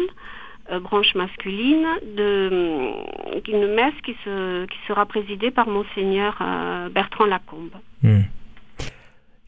euh, 0.72 0.80
branche 0.80 1.14
masculine, 1.14 1.86
de, 2.16 2.48
euh, 2.52 3.40
une 3.48 3.74
messe 3.74 3.94
qui, 4.02 4.16
se, 4.24 4.64
qui 4.64 4.78
sera 4.88 5.04
présidée 5.04 5.50
par 5.50 5.68
monseigneur 5.68 6.42
Bertrand 6.90 7.26
Lacombe. 7.26 7.74
Hmm. 8.02 8.22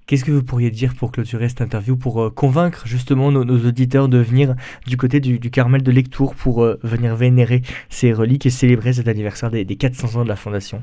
Qu'est-ce 0.06 0.24
que 0.24 0.30
vous 0.30 0.44
pourriez 0.44 0.70
dire 0.70 0.94
pour 0.96 1.10
clôturer 1.10 1.48
cette 1.48 1.62
interview, 1.62 1.96
pour 1.96 2.32
convaincre 2.34 2.86
justement 2.86 3.32
nos, 3.32 3.66
auditeurs 3.66 4.08
de 4.08 4.18
venir 4.18 4.54
du 4.86 4.96
côté 4.96 5.18
du, 5.18 5.50
Carmel 5.50 5.82
de 5.82 5.90
Lectour 5.90 6.34
pour 6.36 6.64
venir 6.84 7.16
vénérer 7.16 7.62
ces 7.88 8.12
reliques 8.12 8.46
et 8.46 8.50
célébrer 8.50 8.92
cet 8.92 9.08
anniversaire 9.08 9.50
des, 9.50 9.64
400 9.64 10.20
ans 10.20 10.24
de 10.24 10.28
la 10.28 10.36
Fondation? 10.36 10.80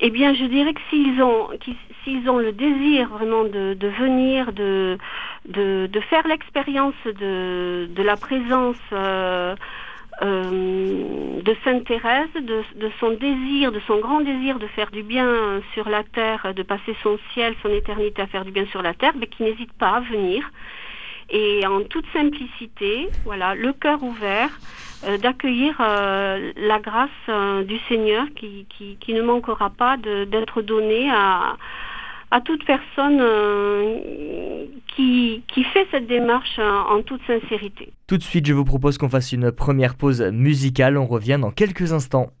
Eh 0.00 0.10
bien, 0.10 0.34
je 0.34 0.44
dirais 0.44 0.72
que 0.72 0.80
s'ils 0.90 1.22
ont, 1.22 1.48
s'ils 2.04 2.28
ont 2.28 2.38
le 2.38 2.52
désir 2.52 3.08
vraiment 3.08 3.44
de, 3.44 3.76
venir, 3.98 4.52
de, 4.52 4.98
de, 5.48 5.86
de 5.86 6.00
faire 6.00 6.26
l'expérience 6.26 6.94
de, 7.04 7.88
de, 7.94 8.02
la 8.02 8.16
présence 8.16 8.76
euh, 8.92 9.54
euh, 10.22 11.40
de 11.42 11.56
Sainte 11.64 11.84
Thérèse, 11.84 12.28
de, 12.34 12.90
son 13.00 13.10
désir, 13.10 13.72
de 13.72 13.80
son 13.86 13.98
grand 13.98 14.20
désir 14.20 14.58
de 14.58 14.66
faire 14.68 14.90
du 14.90 15.02
bien 15.02 15.60
sur 15.72 15.88
la 15.88 16.02
terre, 16.04 16.54
de 16.54 16.62
passer 16.62 16.96
son 17.02 17.18
ciel, 17.32 17.54
son 17.62 17.70
éternité 17.70 18.22
à 18.22 18.26
faire 18.26 18.44
du 18.44 18.50
bien 18.50 18.66
sur 18.66 18.82
la 18.82 18.94
terre, 18.94 19.12
mais 19.18 19.26
qui 19.26 19.42
n'hésite 19.42 19.72
pas 19.72 19.96
à 19.96 20.00
venir. 20.00 20.48
Et 21.30 21.66
en 21.66 21.82
toute 21.82 22.06
simplicité, 22.12 23.08
voilà, 23.24 23.54
le 23.54 23.72
cœur 23.72 24.02
ouvert, 24.02 24.50
euh, 25.06 25.18
d'accueillir 25.18 25.76
euh, 25.80 26.52
la 26.56 26.78
grâce 26.78 27.64
du 27.66 27.78
Seigneur 27.88 28.26
qui, 28.36 28.66
qui, 28.68 28.96
qui, 29.00 29.14
ne 29.14 29.22
manquera 29.22 29.70
pas 29.70 29.96
d'être 29.96 30.62
donnée 30.62 31.10
à, 31.10 31.56
à 32.34 32.40
toute 32.40 32.66
personne 32.66 33.18
euh, 33.20 34.64
qui, 34.96 35.44
qui, 35.46 35.62
fait 35.62 35.86
cette 35.92 36.08
démarche 36.08 36.58
en 36.58 37.00
toute 37.02 37.20
sincérité. 37.28 37.92
Tout 38.08 38.16
de 38.16 38.24
suite, 38.24 38.44
je 38.46 38.52
vous 38.52 38.64
propose 38.64 38.98
qu'on 38.98 39.08
fasse 39.08 39.30
une 39.30 39.52
première 39.52 39.94
pause 39.94 40.20
musicale. 40.20 40.98
On 40.98 41.06
revient 41.06 41.38
dans 41.40 41.52
quelques 41.52 41.92
instants. 41.92 42.32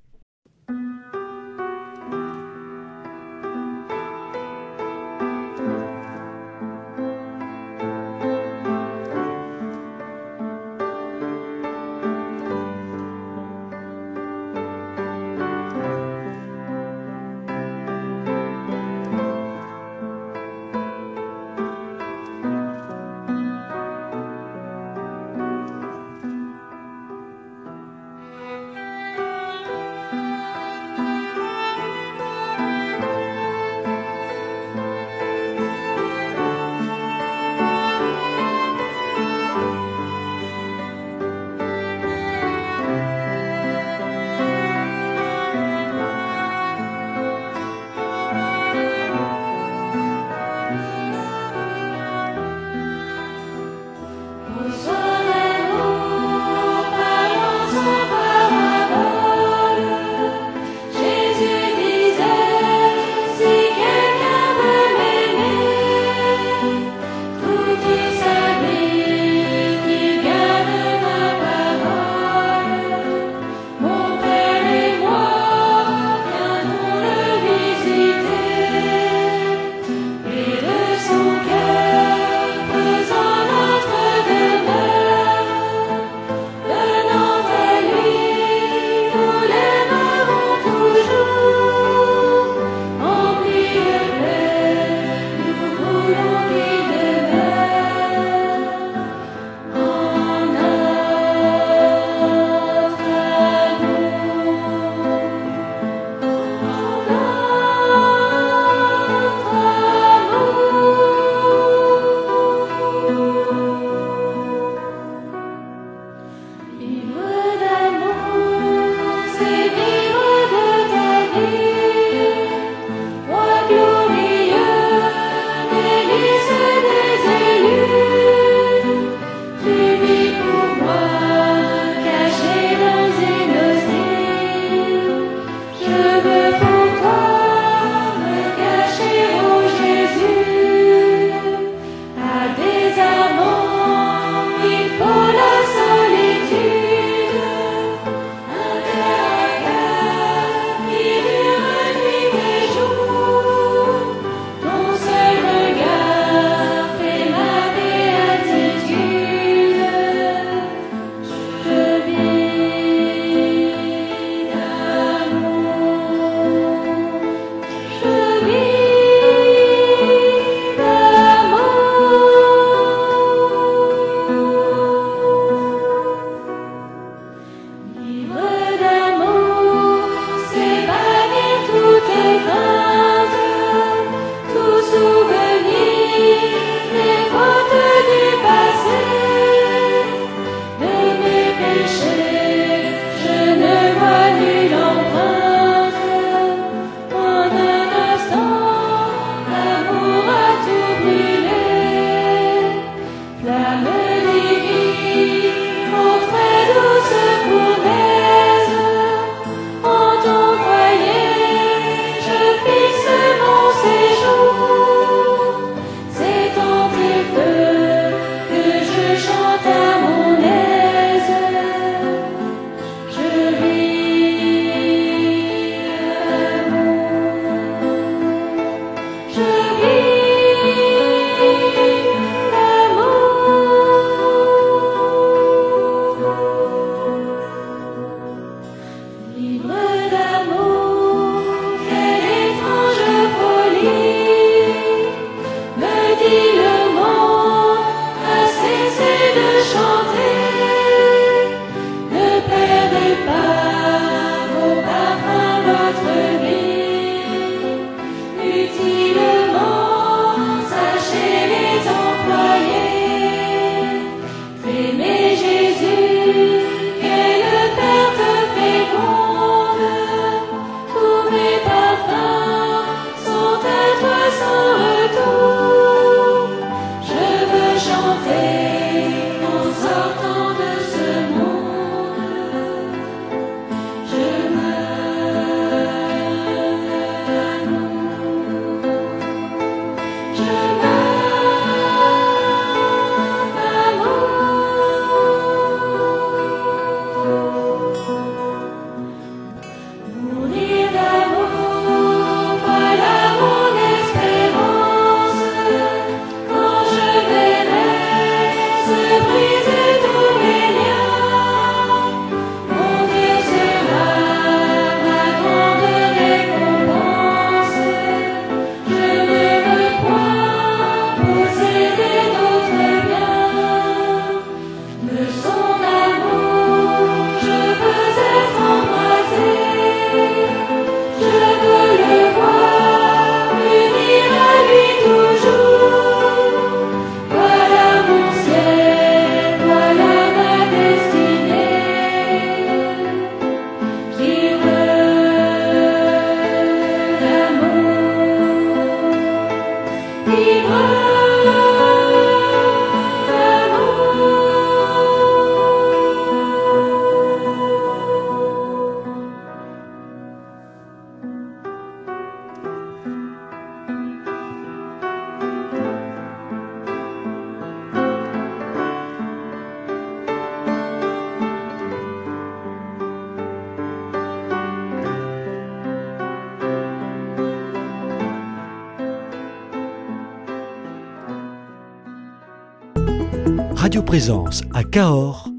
Radio 383.84 384.02
Présence 384.02 384.62
à 384.72 384.82
Cahors 384.82 385.50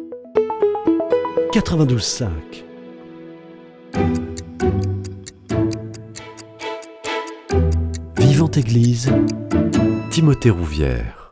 92.5. 1.54 2.26
Vivante 8.18 8.58
Église, 8.58 9.12
Timothée 10.10 10.50
Rouvière. 10.50 11.25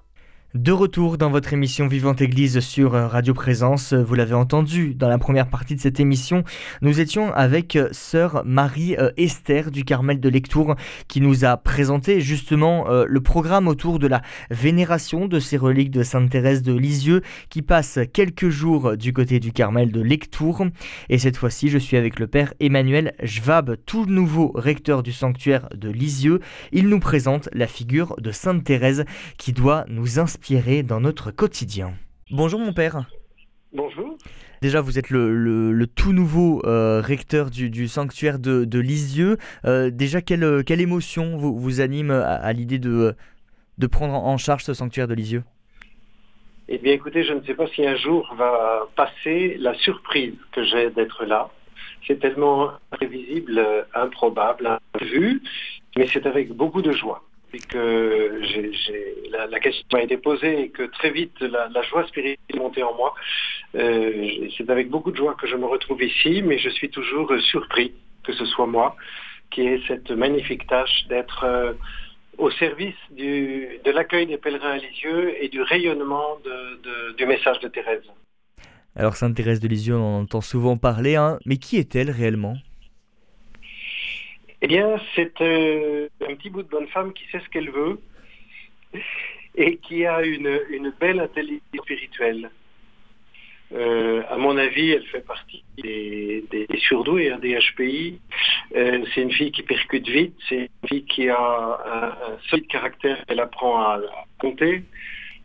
De 0.54 0.72
retour 0.72 1.18
dans 1.18 1.32
votre 1.32 1.52
émission 1.54 1.88
Vivante 1.88 2.22
Église 2.22 2.60
sur 2.60 2.94
euh, 2.94 3.08
Radio 3.08 3.34
Présence, 3.34 3.92
vous 3.92 4.14
l'avez 4.14 4.36
entendu 4.36 4.94
dans 4.94 5.10
la 5.10 5.18
première 5.18 5.48
partie 5.48 5.74
de 5.74 5.80
cette 5.80 6.00
émission, 6.00 6.44
nous 6.84 7.00
étions 7.00 7.34
avec 7.34 7.76
euh, 7.76 7.90
sœur 7.92 8.44
Marie 8.46 8.96
euh, 9.00 9.10
Esther 9.18 9.72
du 9.72 9.84
Carmel 9.84 10.20
de 10.20 10.30
Lectour 10.30 10.76
qui 11.08 11.22
nous 11.22 11.44
a 11.44 11.58
présenté 11.58 12.22
justement 12.22 12.86
le 12.88 13.22
programme 13.22 13.68
autour 13.68 13.98
de 13.98 14.06
la 14.06 14.22
vénération 14.52 15.28
de 15.28 15.40
ces 15.40 15.58
reliques 15.58 15.90
de 15.90 16.04
Sainte 16.04 16.30
Thérèse 16.30 16.62
de 16.62 16.74
Lisieux 16.74 17.22
qui 17.50 17.64
passe 17.64 17.98
quelques 18.14 18.50
jours 18.50 18.96
du 18.96 19.12
côté 19.12 19.40
du 19.40 19.52
Carmel 19.52 19.92
de 19.92 20.02
Lectour. 20.02 20.68
Et 21.10 21.18
cette 21.18 21.38
fois-ci, 21.38 21.70
je 21.70 21.80
suis 21.80 21.98
avec 21.98 22.20
le 22.20 22.28
père 22.28 22.54
Emmanuel 22.60 23.14
Jvab, 23.24 23.76
tout 23.86 24.06
nouveau 24.06 24.52
recteur 24.54 25.02
du 25.02 25.14
sanctuaire 25.14 25.68
de 25.76 25.90
Lisieux. 25.90 26.42
Il 26.72 26.90
nous 26.90 27.00
présente 27.00 27.50
la 27.54 27.68
figure 27.68 28.16
de 28.20 28.32
Sainte 28.32 28.64
Thérèse 28.64 29.06
qui 29.38 29.54
doit 29.54 29.86
nous 29.90 30.20
inspirer 30.20 30.43
dans 30.52 31.00
notre 31.00 31.32
quotidien. 31.32 31.94
Bonjour 32.30 32.60
mon 32.60 32.74
père. 32.74 33.06
Bonjour. 33.72 34.18
Déjà, 34.62 34.82
vous 34.82 35.00
êtes 35.00 35.10
le, 35.10 35.86
tout 35.96 36.12
nouveau 36.12 36.62
euh, 36.66 37.02
recteur 37.02 37.50
du, 37.50 37.88
sanctuaire 37.88 38.40
de, 38.40 38.80
Lisieux. 38.80 39.38
Euh, 39.64 39.90
déjà, 39.90 40.22
quelle, 40.22 40.64
quelle, 40.66 40.82
émotion 40.82 41.38
vous, 41.38 41.58
vous 41.58 41.80
anime 41.80 42.12
à, 42.12 42.52
l'idée 42.52 42.78
de, 42.78 43.16
de 43.78 43.88
prendre 43.88 44.16
en 44.16 44.38
charge 44.38 44.64
ce 44.64 44.74
sanctuaire 44.74 45.08
de 45.08 45.14
Lisieux? 45.14 45.44
Eh 46.68 46.78
bien, 46.78 46.92
écoutez, 46.92 47.24
je 47.24 47.34
ne 47.34 47.42
sais 47.44 47.54
pas 47.54 47.68
si 47.68 47.86
un 47.86 47.96
jour 47.96 48.34
va 48.38 48.88
passer 48.98 49.56
la 49.60 49.74
surprise 49.76 50.36
que 50.52 50.64
j'ai 50.64 50.90
d'être 50.90 51.24
là. 51.24 51.50
C'est 52.06 52.20
tellement 52.20 52.72
imprévisible, 52.92 53.66
improbable, 53.94 54.78
vu, 55.02 55.42
mais 55.96 56.06
c'est 56.08 56.26
avec 56.26 56.52
beaucoup 56.52 56.82
de 56.82 56.92
joie 56.92 57.24
que 57.60 58.42
la, 59.32 59.60
question 59.60 59.86
m'a 59.94 60.04
été 60.04 60.18
posée 60.18 60.62
et 60.62 60.70
que 60.70 60.84
très 60.84 61.12
vite 61.12 61.40
la, 61.42 61.82
joie 61.84 62.06
spirituelle 62.08 62.38
est 62.50 62.58
montée 62.58 62.84
en 62.84 62.96
moi. 62.96 63.14
Euh, 63.76 64.48
c'est 64.58 64.70
avec 64.70 64.90
beaucoup 64.90 65.12
de 65.12 65.18
joie 65.18 65.36
que 65.36 65.48
je 65.48 65.56
me 65.56 65.66
retrouve 65.66 66.04
ici, 66.04 66.42
mais 66.44 66.58
je 66.58 66.70
suis 66.70 66.90
toujours 66.90 67.32
surpris 67.52 67.94
que 68.24 68.34
ce 68.34 68.46
soit 68.46 68.68
moi 68.68 68.96
qui 69.52 69.62
ai 69.62 69.82
cette 69.88 70.10
magnifique 70.12 70.66
tâche 70.68 71.06
d'être 71.10 71.44
euh, 71.44 71.74
au 72.38 72.50
service 72.52 72.96
de 73.12 73.92
l'accueil 73.92 74.26
des 74.26 74.38
pèlerins 74.38 74.72
à 74.72 74.78
Lisieux 74.78 75.36
et 75.40 75.50
du 75.50 75.62
rayonnement 75.62 76.40
du 77.18 77.26
message 77.26 77.60
de 77.60 77.68
Thérèse. 77.68 78.02
Alors 78.96 79.16
Sainte 79.16 79.36
Thérèse 79.36 79.60
de 79.60 79.68
Lisieux, 79.68 79.96
on 79.96 80.18
en 80.18 80.22
entend 80.22 80.42
souvent 80.42 80.78
parler, 80.78 81.16
hein, 81.16 81.40
mais 81.46 81.58
qui 81.58 81.78
est-elle 81.78 82.12
réellement? 82.12 82.56
Eh 84.64 84.68
bien, 84.68 84.96
c'est 85.14 85.42
euh, 85.42 86.08
un 86.22 86.36
petit 86.36 86.50
bout 86.50 86.64
de 86.64 86.70
bonne 86.70 86.88
femme 86.88 87.12
qui 87.12 87.26
sait 87.30 87.42
ce 87.42 87.50
qu'elle 87.50 87.70
veut 87.70 88.00
et 89.56 89.76
qui 89.76 90.06
a 90.06 90.22
une, 90.24 90.94
belle 91.02 91.20
intelligence 91.20 91.60
spirituelle. 91.84 92.50
Euh, 93.74 94.24
à 94.30 94.38
mon 94.38 94.56
avis, 94.56 94.92
elle 94.92 95.06
fait 95.08 95.26
partie 95.26 95.66
des, 95.78 96.46
surdoués, 96.78 97.30
hein, 97.30 97.40
des 97.40 97.60
HPI. 97.60 98.22
Euh, 98.78 99.04
c'est 99.14 99.24
une 99.24 99.34
fille 99.34 99.52
qui 99.52 99.64
percute 99.64 100.08
vite, 100.08 100.36
c'est 100.48 100.70
une 100.84 100.88
fille 100.88 101.06
qui 101.06 101.28
a 101.28 102.16
un, 102.26 102.38
solide 102.48 102.68
caractère, 102.68 103.22
elle 103.28 103.42
apprend 103.42 103.82
à, 103.82 104.00
compter. 104.40 104.84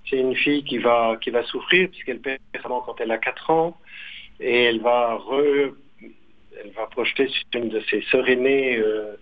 C'est 0.09 0.21
une 0.21 0.37
fille 0.37 0.63
qui 0.63 0.79
va, 0.79 1.19
qui 1.21 1.31
va 1.31 1.43
souffrir 1.43 1.89
puisqu'elle 1.89 2.21
perd 2.21 2.39
quand 2.63 3.01
elle 3.01 3.11
a 3.11 3.19
4 3.19 3.51
ans 3.51 3.77
et 4.39 4.67
elle 4.67 4.81
va 4.81 5.17
re 5.17 5.75
elle 6.63 6.71
va 6.71 6.87
projeter 6.87 7.29
sur 7.29 7.45
une 7.55 7.69
de 7.69 7.81
ses 7.91 8.03
sœurs 8.11 8.29
aînées 8.29 8.77
euh, 8.79 9.15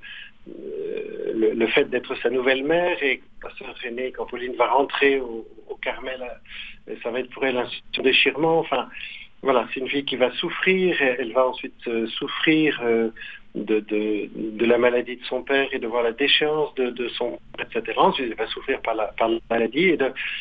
euh, 0.48 1.52
le, 1.54 1.66
fait 1.68 1.84
d'être 1.90 2.14
sa 2.16 2.30
nouvelle 2.30 2.64
mère 2.64 3.02
et 3.02 3.20
sa 3.42 3.50
sœur 3.56 3.74
aînée, 3.84 4.12
quand 4.12 4.26
Pauline 4.26 4.54
va 4.54 4.68
rentrer 4.68 5.18
au, 5.20 5.44
Carmel, 5.82 6.20
euh, 6.88 6.94
ça 7.02 7.10
va 7.10 7.20
être 7.20 7.30
pour 7.30 7.44
elle 7.44 7.58
un 7.58 7.68
déchirement. 8.02 8.58
Enfin, 8.60 8.88
voilà, 9.42 9.68
c'est 9.72 9.80
une 9.80 9.88
fille 9.88 10.04
qui 10.04 10.16
va 10.16 10.32
souffrir. 10.32 10.96
Elle 11.00 11.32
va 11.32 11.48
ensuite 11.48 11.88
souffrir 12.08 12.80
de, 13.54 14.64
la 14.64 14.78
maladie 14.78 15.16
de 15.16 15.24
son 15.24 15.42
père 15.42 15.68
et 15.72 15.78
de 15.78 15.86
voir 15.86 16.02
la 16.02 16.12
déchéance 16.12 16.74
de, 16.76 17.08
son 17.08 17.38
père, 17.56 17.66
etc. 17.66 17.92
Ensuite, 17.98 18.28
elle 18.30 18.36
va 18.36 18.46
souffrir 18.46 18.80
par 18.80 18.94
la, 18.94 19.12
maladie. 19.50 19.90
Et 19.90 19.98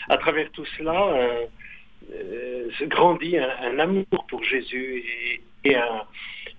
à 0.10 0.18
travers 0.18 0.50
tout 0.52 0.66
cela, 0.78 1.30
grandit 2.84 3.38
un, 3.38 3.78
amour 3.78 4.26
pour 4.30 4.44
Jésus 4.44 5.04
et 5.66 5.76
un, 5.76 6.04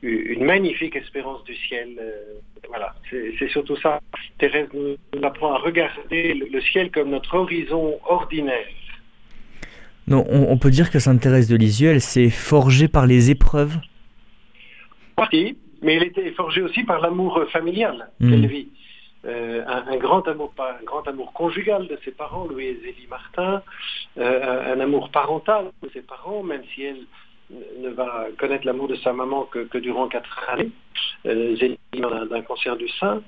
une 0.03 0.45
magnifique 0.45 0.97
espérance 0.97 1.43
du 1.45 1.55
ciel. 1.55 1.89
Euh, 1.99 2.39
voilà, 2.69 2.95
c'est 3.11 3.49
surtout 3.49 3.77
ça. 3.77 4.01
Thérèse 4.39 4.69
nous, 4.75 4.97
apprend 5.23 5.55
à 5.55 5.59
regarder 5.59 6.35
le, 6.35 6.61
ciel 6.61 6.91
comme 6.91 7.11
notre 7.11 7.35
horizon 7.35 7.99
ordinaire. 8.05 8.67
Non, 10.09 10.25
on, 10.29 10.57
peut 10.57 10.71
dire 10.71 10.91
que 10.91 11.01
Sainte 11.01 11.21
Thérèse 11.21 11.49
de 11.49 11.57
Lisieux, 11.57 11.91
elle 11.91 12.01
s'est 12.01 12.31
forgée 12.31 12.87
par 12.87 13.07
les 13.07 13.31
épreuves? 13.31 13.77
Oui, 15.19 15.57
mais 15.83 15.95
elle 15.95 16.05
était 16.05 16.31
forgée 16.31 16.63
aussi 16.63 16.85
par 16.85 17.01
l'amour 17.01 17.43
familial 17.51 18.09
hmm. 18.21 18.31
qu'elle 18.31 18.47
vit. 18.47 18.69
Euh, 19.27 19.65
un, 19.67 19.97
grand 19.97 20.27
amour, 20.29 20.53
un 20.59 20.85
grand 20.85 21.07
amour 21.09 21.33
conjugal 21.33 21.89
de 21.89 21.99
ses 22.05 22.13
parents, 22.13 22.47
Louis 22.47 22.67
et 22.67 22.81
Zélie 22.81 23.09
Martin, 23.11 23.61
euh, 24.19 24.73
un, 24.73 24.79
amour 24.79 25.11
parental 25.11 25.73
de 25.83 25.89
ses 25.89 26.03
parents, 26.03 26.45
même 26.45 26.63
si 26.73 26.85
elle 26.85 27.05
ne 27.51 27.91
va 27.91 28.27
connaître 28.39 28.67
l'amour 28.67 28.89
de 28.89 28.97
sa 28.97 29.13
maman 29.13 29.45
que, 29.45 29.79
durant 29.79 30.09
quatre 30.09 30.49
années, 30.49 30.71
euh, 31.27 31.57
d'un 32.31 32.43
cancer 32.43 32.77
du 32.77 32.89
sein, 32.89 33.23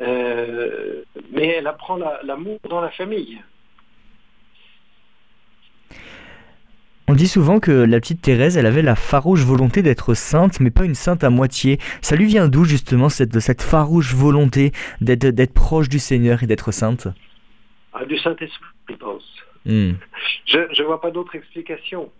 euh, 0.00 1.02
mais 1.32 1.48
elle 1.48 1.66
apprend 1.66 1.98
l'amour 2.22 2.58
dans 2.68 2.80
la 2.80 2.90
famille. 2.90 3.40
On 7.08 7.14
dit 7.14 7.28
souvent 7.28 7.60
que 7.60 7.72
la 7.72 8.00
petite 8.00 8.22
Thérèse, 8.22 8.56
elle 8.56 8.64
avait 8.64 8.80
la 8.80 8.94
farouche 8.94 9.44
volonté 9.44 9.82
d'être 9.82 10.14
sainte, 10.14 10.60
mais 10.60 10.70
pas 10.70 10.84
une 10.84 10.94
sainte 10.94 11.24
à 11.24 11.30
moitié. 11.30 11.78
Ça 12.00 12.16
lui 12.16 12.26
vient 12.26 12.48
d'où 12.48 12.64
justement 12.64 13.08
cette, 13.08 13.38
cette 13.40 13.60
farouche 13.60 14.14
volonté 14.14 14.72
d'être 15.00 15.52
proche 15.52 15.88
du 15.88 15.98
Seigneur 15.98 16.42
et 16.42 16.46
d'être 16.46 16.72
sainte? 16.72 17.08
Ah, 17.92 18.04
Du 18.06 18.16
Saint-Esprit, 18.18 18.64
je 18.88 18.94
pense. 18.94 19.24
Hmm. 19.66 19.92
Je 20.46 20.58
ne 20.58 20.86
vois 20.86 21.00
pas 21.00 21.10
d'autre 21.10 21.34
explication. 21.34 22.10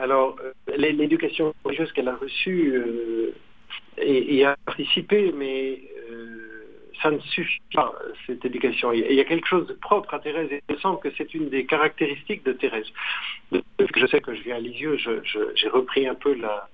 Alors, 0.00 0.36
euh, 0.42 0.52
l'éducation 0.76 1.54
religieuse 1.62 1.92
qu'elle 1.92 2.08
a 2.08 2.16
reçue 2.16 2.72
euh, 2.74 3.34
et, 3.98 4.42
a 4.46 4.56
participé, 4.64 5.30
mais 5.36 5.78
euh, 6.10 6.64
ça 7.02 7.10
ne 7.10 7.18
suffit 7.18 7.60
pas, 7.74 7.92
cette 8.26 8.42
éducation. 8.46 8.92
Il 8.94 9.12
y 9.12 9.20
a 9.20 9.24
quelque 9.24 9.46
chose 9.46 9.66
de 9.66 9.74
propre 9.74 10.14
à 10.14 10.18
Thérèse 10.18 10.50
et 10.52 10.62
il 10.70 10.74
me 10.74 10.80
semble 10.80 11.00
que 11.00 11.10
c'est 11.18 11.34
une 11.34 11.50
des 11.50 11.66
caractéristiques 11.66 12.44
de 12.46 12.52
Thérèse. 12.52 12.86
Je 13.52 14.06
sais 14.06 14.22
que 14.22 14.34
je 14.34 14.42
viens 14.42 14.56
à 14.56 14.60
Lisieux, 14.60 14.96
j'ai 15.54 15.68
repris 15.68 16.06
un 16.06 16.14
peu 16.14 16.34
la, 16.34 16.68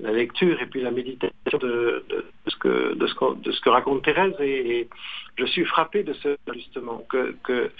lecture 0.00 0.60
et 0.60 0.66
puis 0.66 0.80
la 0.80 0.90
méditation 0.90 1.58
de, 1.58 2.02
ce, 2.46 2.56
que, 2.56 3.68
raconte 3.68 4.04
Thérèse 4.04 4.34
et, 4.40 4.88
je 5.36 5.44
suis 5.46 5.64
frappé 5.66 6.02
de 6.02 6.14
ce 6.14 6.36
justement 6.54 7.04
que, 7.10 7.70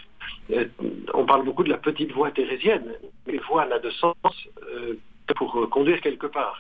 on 1.15 1.25
parle 1.25 1.45
beaucoup 1.45 1.65
de 1.65 1.71
la 1.71 1.79
petite 1.79 2.13
voie 2.13 2.31
thérésienne, 2.31 2.95
mais 3.27 3.39
voie 3.49 3.67
n'a 3.67 3.79
de 3.79 3.91
sens 3.91 4.15
euh, 4.63 4.95
pour 5.37 5.69
conduire 5.71 6.01
quelque 6.01 6.27
part. 6.27 6.59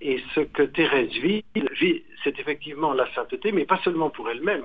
Et 0.00 0.22
ce 0.34 0.40
que 0.40 0.62
Thérèse 0.62 1.10
vit, 1.10 1.44
c'est 2.22 2.38
effectivement 2.38 2.92
la 2.92 3.12
sainteté, 3.14 3.50
mais 3.50 3.64
pas 3.64 3.80
seulement 3.82 4.10
pour 4.10 4.30
elle-même. 4.30 4.64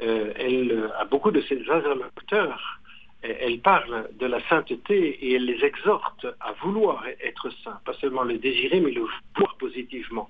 Euh, 0.00 0.32
elle 0.36 0.90
a 0.98 1.04
beaucoup 1.04 1.30
de 1.30 1.40
ses 1.42 1.60
interlocuteurs. 1.70 2.80
Elle 3.22 3.58
parle 3.60 4.08
de 4.18 4.26
la 4.26 4.40
sainteté 4.48 4.96
et 4.96 5.34
elle 5.34 5.44
les 5.44 5.64
exhorte 5.64 6.24
à 6.40 6.52
vouloir 6.62 7.04
être 7.20 7.50
saint, 7.64 7.80
pas 7.84 7.92
seulement 7.94 8.22
le 8.22 8.38
désirer, 8.38 8.78
mais 8.80 8.92
le 8.92 9.02
vouloir 9.34 9.56
positivement. 9.58 10.28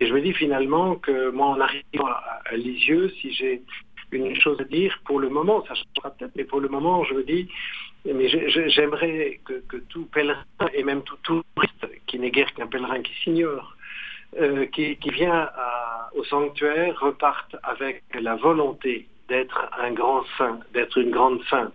Et 0.00 0.06
je 0.06 0.12
me 0.12 0.20
dis 0.20 0.32
finalement 0.32 0.96
que 0.96 1.30
moi, 1.30 1.48
en 1.48 1.60
arrivant 1.60 2.08
à 2.08 2.56
Lisieux, 2.56 3.12
si 3.20 3.32
j'ai 3.32 3.62
une 4.12 4.34
chose 4.40 4.60
à 4.60 4.64
dire 4.64 4.98
pour 5.04 5.20
le 5.20 5.28
moment, 5.28 5.64
ça 5.66 5.74
changera 5.74 6.10
peut-être, 6.10 6.32
mais 6.36 6.44
pour 6.44 6.60
le 6.60 6.68
moment, 6.68 7.04
je 7.04 7.14
me 7.14 7.24
dis, 7.24 7.48
mais 8.04 8.28
j'aimerais 8.68 9.40
que, 9.44 9.76
tout 9.88 10.06
pèlerin, 10.06 10.44
et 10.74 10.82
même 10.82 11.02
tout 11.02 11.16
touriste, 11.22 11.86
qui 12.06 12.18
n'est 12.18 12.30
guère 12.30 12.52
qu'un 12.54 12.66
pèlerin 12.66 13.02
qui 13.02 13.12
s'ignore, 13.22 13.76
euh, 14.40 14.66
qui, 14.66 14.96
vient 15.10 15.48
au 16.14 16.24
sanctuaire, 16.24 16.98
reparte 17.00 17.56
avec 17.62 18.02
la 18.18 18.36
volonté 18.36 19.08
d'être 19.28 19.68
un 19.78 19.92
grand 19.92 20.24
saint, 20.38 20.60
d'être 20.72 20.98
une 20.98 21.10
grande 21.10 21.42
sainte. 21.50 21.74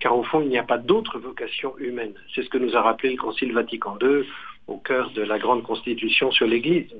Car 0.00 0.16
au 0.16 0.24
fond, 0.24 0.40
il 0.40 0.48
n'y 0.48 0.58
a 0.58 0.64
pas 0.64 0.78
d'autre 0.78 1.18
vocation 1.18 1.76
humaine. 1.78 2.14
C'est 2.34 2.42
ce 2.42 2.48
que 2.48 2.58
nous 2.58 2.74
a 2.74 2.82
rappelé 2.82 3.10
le 3.12 3.18
Concile 3.18 3.52
Vatican 3.52 3.96
II 4.00 4.24
au 4.66 4.78
cœur 4.78 5.10
de 5.10 5.22
la 5.22 5.38
grande 5.38 5.62
constitution 5.62 6.30
sur 6.32 6.46
l'Église. 6.46 6.90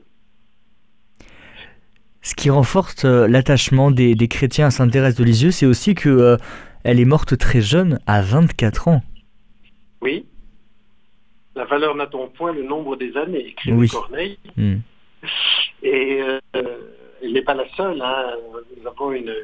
Ce 2.22 2.34
qui 2.34 2.50
renforce 2.50 3.04
euh, 3.04 3.26
l'attachement 3.26 3.90
des, 3.90 4.16
chrétiens 4.28 4.66
à 4.66 4.70
Sainte 4.70 4.92
Thérèse 4.92 5.16
de 5.16 5.24
Lisieux, 5.24 5.50
c'est 5.50 5.66
aussi 5.66 5.94
que 5.94 6.08
euh, 6.08 6.36
elle 6.84 7.00
est 7.00 7.06
morte 7.06 7.36
très 7.38 7.60
jeune, 7.60 7.98
à 8.06 8.20
24 8.20 8.88
ans. 8.88 9.02
Oui, 10.02 10.26
la 11.56 11.64
valeur 11.64 11.94
n'a-t-on 11.94 12.28
point 12.28 12.52
le 12.52 12.62
nombre 12.62 12.96
des 12.96 13.16
années, 13.16 13.48
écrit 13.48 13.88
Corneille. 13.88 14.38
Hmm. 14.56 14.78
Et 15.82 16.22
euh, 16.22 16.38
elle 17.22 17.32
n'est 17.32 17.42
pas 17.42 17.54
la 17.54 17.68
seule. 17.76 18.00
Hein. 18.00 18.34
Nous 18.76 18.86
avons 18.86 19.12
une, 19.12 19.34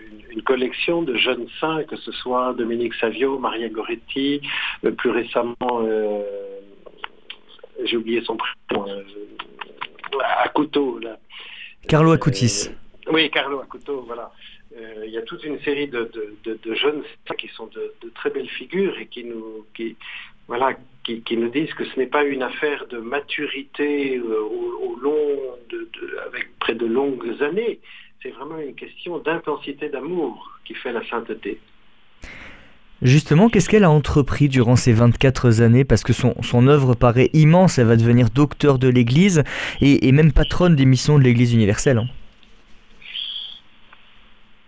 collection 0.44 1.02
de 1.02 1.16
jeunes 1.16 1.48
saints, 1.60 1.82
que 1.84 1.96
ce 1.96 2.12
soit 2.12 2.54
Dominique 2.54 2.94
Savio, 2.94 3.38
Maria 3.38 3.68
Goretti, 3.68 4.40
euh, 4.84 4.92
plus 4.92 5.10
récemment, 5.10 5.56
j'ai 7.84 7.96
oublié 7.96 8.22
son 8.22 8.36
prénom, 8.36 8.86
à 10.22 10.48
couteau. 10.50 11.00
Là. 11.00 11.18
Carlo 11.88 12.12
Acutis. 12.12 12.70
oui, 13.12 13.30
Carlo 13.30 13.60
Acuto, 13.60 14.02
voilà. 14.02 14.32
il 15.04 15.10
y 15.10 15.18
a 15.18 15.22
toute 15.22 15.44
une 15.44 15.60
série 15.60 15.86
de, 15.86 16.10
jeunes 16.74 17.02
qui 17.38 17.48
sont 17.48 17.66
de, 17.66 18.10
très 18.14 18.30
belles 18.30 18.48
figures 18.48 18.98
et 18.98 19.06
qui 19.06 19.24
nous, 19.24 19.64
disent 21.50 21.74
que 21.74 21.84
ce 21.84 21.98
n'est 21.98 22.06
pas 22.06 22.24
une 22.24 22.42
affaire 22.42 22.86
de 22.86 22.98
maturité 22.98 24.16
euh, 24.16 24.40
au, 24.40 24.96
long 25.00 25.38
de, 25.70 25.88
avec 26.26 26.58
près 26.58 26.74
de 26.74 26.86
longues 26.86 27.40
années. 27.40 27.78
C'est 28.22 28.30
vraiment 28.30 28.58
une 28.58 28.74
question 28.74 29.18
d'intensité 29.18 29.88
d'amour 29.88 30.58
qui 30.64 30.74
fait 30.74 30.92
la 30.92 31.08
sainteté. 31.08 31.60
Justement, 33.02 33.48
qu'est-ce 33.48 33.68
qu'elle 33.68 33.84
a 33.84 33.90
entrepris 33.90 34.48
durant 34.48 34.74
ces 34.74 34.92
24 34.92 35.60
années? 35.60 35.84
Parce 35.84 36.02
que 36.02 36.12
son, 36.12 36.34
son 36.42 36.66
œuvre 36.66 36.94
paraît 36.94 37.28
immense, 37.34 37.78
elle 37.78 37.86
va 37.86 37.96
devenir 37.96 38.30
docteur 38.30 38.78
de 38.78 38.88
l'Église 38.88 39.44
et, 39.82 40.10
même 40.12 40.32
patronne 40.32 40.76
des 40.76 40.86
missions 40.86 41.18
de 41.18 41.24
l'Église 41.24 41.52
universelle. 41.52 41.98
Hein. 41.98 42.06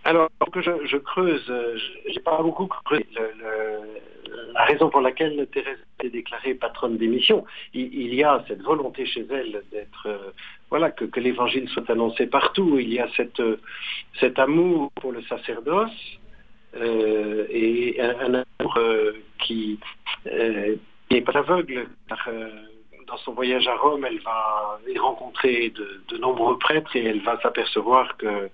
Alors, 0.03 0.29
que 0.51 0.61
je, 0.61 0.71
je 0.85 0.97
creuse, 0.97 1.45
euh, 1.49 1.77
j'ai 2.07 2.19
pas 2.19 2.41
beaucoup 2.41 2.67
creusé 2.67 3.05
la 4.53 4.65
raison 4.65 4.89
pour 4.89 5.01
laquelle 5.01 5.47
Thérèse 5.51 5.77
est 6.03 6.09
déclarée 6.09 6.53
patronne 6.53 6.97
des 6.97 7.07
missions. 7.07 7.45
Il, 7.73 8.13
y 8.13 8.23
a 8.23 8.43
cette 8.47 8.61
volonté 8.61 9.05
chez 9.05 9.25
elle 9.29 9.63
d'être, 9.71 10.07
euh, 10.07 10.31
voilà, 10.69 10.91
que, 10.91 11.19
l'évangile 11.19 11.67
soit 11.69 11.89
annoncé 11.89 12.27
partout. 12.27 12.77
Il 12.79 12.93
y 12.93 12.99
a 12.99 13.07
cette, 13.15 13.39
euh, 13.39 13.59
cet 14.19 14.39
amour 14.39 14.91
pour 14.95 15.11
le 15.11 15.21
sacerdoce 15.23 16.19
euh, 16.75 17.45
et 17.49 17.99
un, 18.01 18.43
amour 18.59 18.79
qui 19.39 19.79
n'est 20.25 21.21
pas 21.21 21.37
aveugle. 21.39 21.87
dans 23.07 23.17
son 23.17 23.33
voyage 23.33 23.67
à 23.67 23.75
Rome, 23.75 24.05
elle 24.05 24.19
va 24.19 24.79
rencontrer 24.99 25.71
de, 25.71 26.17
nombreux 26.17 26.57
prêtres 26.59 26.95
et 26.95 27.03
elle 27.05 27.21
va 27.21 27.39
s'apercevoir 27.41 28.17
que, 28.17 28.49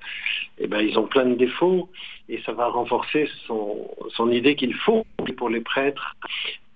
eh 0.59 0.67
ben, 0.67 0.97
ont 0.97 1.07
plein 1.07 1.25
de 1.25 1.35
défauts. 1.35 1.89
Et 2.29 2.41
ça 2.45 2.53
va 2.53 2.67
renforcer 2.67 3.29
son, 3.45 4.31
idée 4.31 4.55
qu'il 4.55 4.73
faut 4.73 5.05
pour 5.37 5.49
les 5.49 5.61
prêtres, 5.61 6.15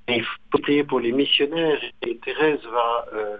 il 0.07 0.23
faut 0.23 0.59
prier 0.59 0.83
pour 0.83 0.99
les 0.99 1.11
missionnaires. 1.11 1.81
Et 2.01 2.17
Thérèse 2.17 2.63
va 2.65 3.05
euh, 3.13 3.37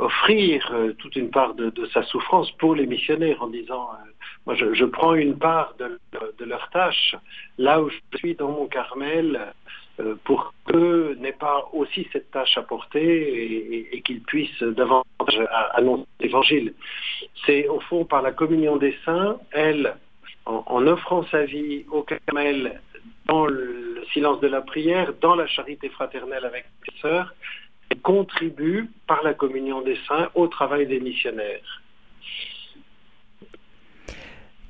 offrir 0.00 0.66
euh, 0.72 0.92
toute 0.94 1.14
une 1.16 1.30
part 1.30 1.54
de, 1.54 1.72
sa 1.92 2.02
souffrance 2.04 2.50
pour 2.52 2.74
les 2.74 2.86
missionnaires 2.86 3.42
en 3.42 3.48
disant 3.48 3.90
euh, 3.92 4.10
moi 4.46 4.54
je, 4.54 4.84
prends 4.84 5.14
une 5.14 5.36
part 5.38 5.74
de, 5.78 5.98
leur 6.44 6.68
tâche 6.70 7.14
là 7.58 7.80
où 7.82 7.90
je 7.90 8.18
suis 8.18 8.34
dans 8.34 8.50
mon 8.50 8.66
Carmel 8.66 9.52
pour 10.24 10.54
qu'eux 10.64 11.14
n'aient 11.20 11.32
pas 11.32 11.68
aussi 11.74 12.08
cette 12.12 12.30
tâche 12.30 12.56
à 12.56 12.62
porter 12.62 13.94
et, 13.94 14.00
qu'ils 14.00 14.22
puissent 14.22 14.62
davantage 14.62 15.46
annoncer 15.74 16.06
l'évangile. 16.20 16.72
C'est 17.44 17.68
au 17.68 17.80
fond 17.80 18.06
par 18.06 18.22
la 18.22 18.32
communion 18.32 18.76
des 18.78 18.96
saints, 19.04 19.36
elle, 19.52 19.94
en, 20.46 20.86
offrant 20.86 21.24
sa 21.24 21.44
vie 21.44 21.84
au 21.90 22.02
Carmel, 22.02 22.80
dans 23.26 23.44
le 23.44 24.02
silence 24.12 24.40
de 24.40 24.48
la 24.48 24.62
prière, 24.62 25.12
dans 25.20 25.34
la 25.34 25.46
charité 25.46 25.88
fraternelle 25.90 26.44
avec 26.44 26.64
ses 26.86 27.00
sœurs, 27.00 27.34
contribue 28.02 28.88
par 29.06 29.22
la 29.22 29.34
communion 29.34 29.82
des 29.82 29.98
saints 30.08 30.28
au 30.34 30.46
travail 30.46 30.86
des 30.86 31.00
missionnaires. 31.00 31.82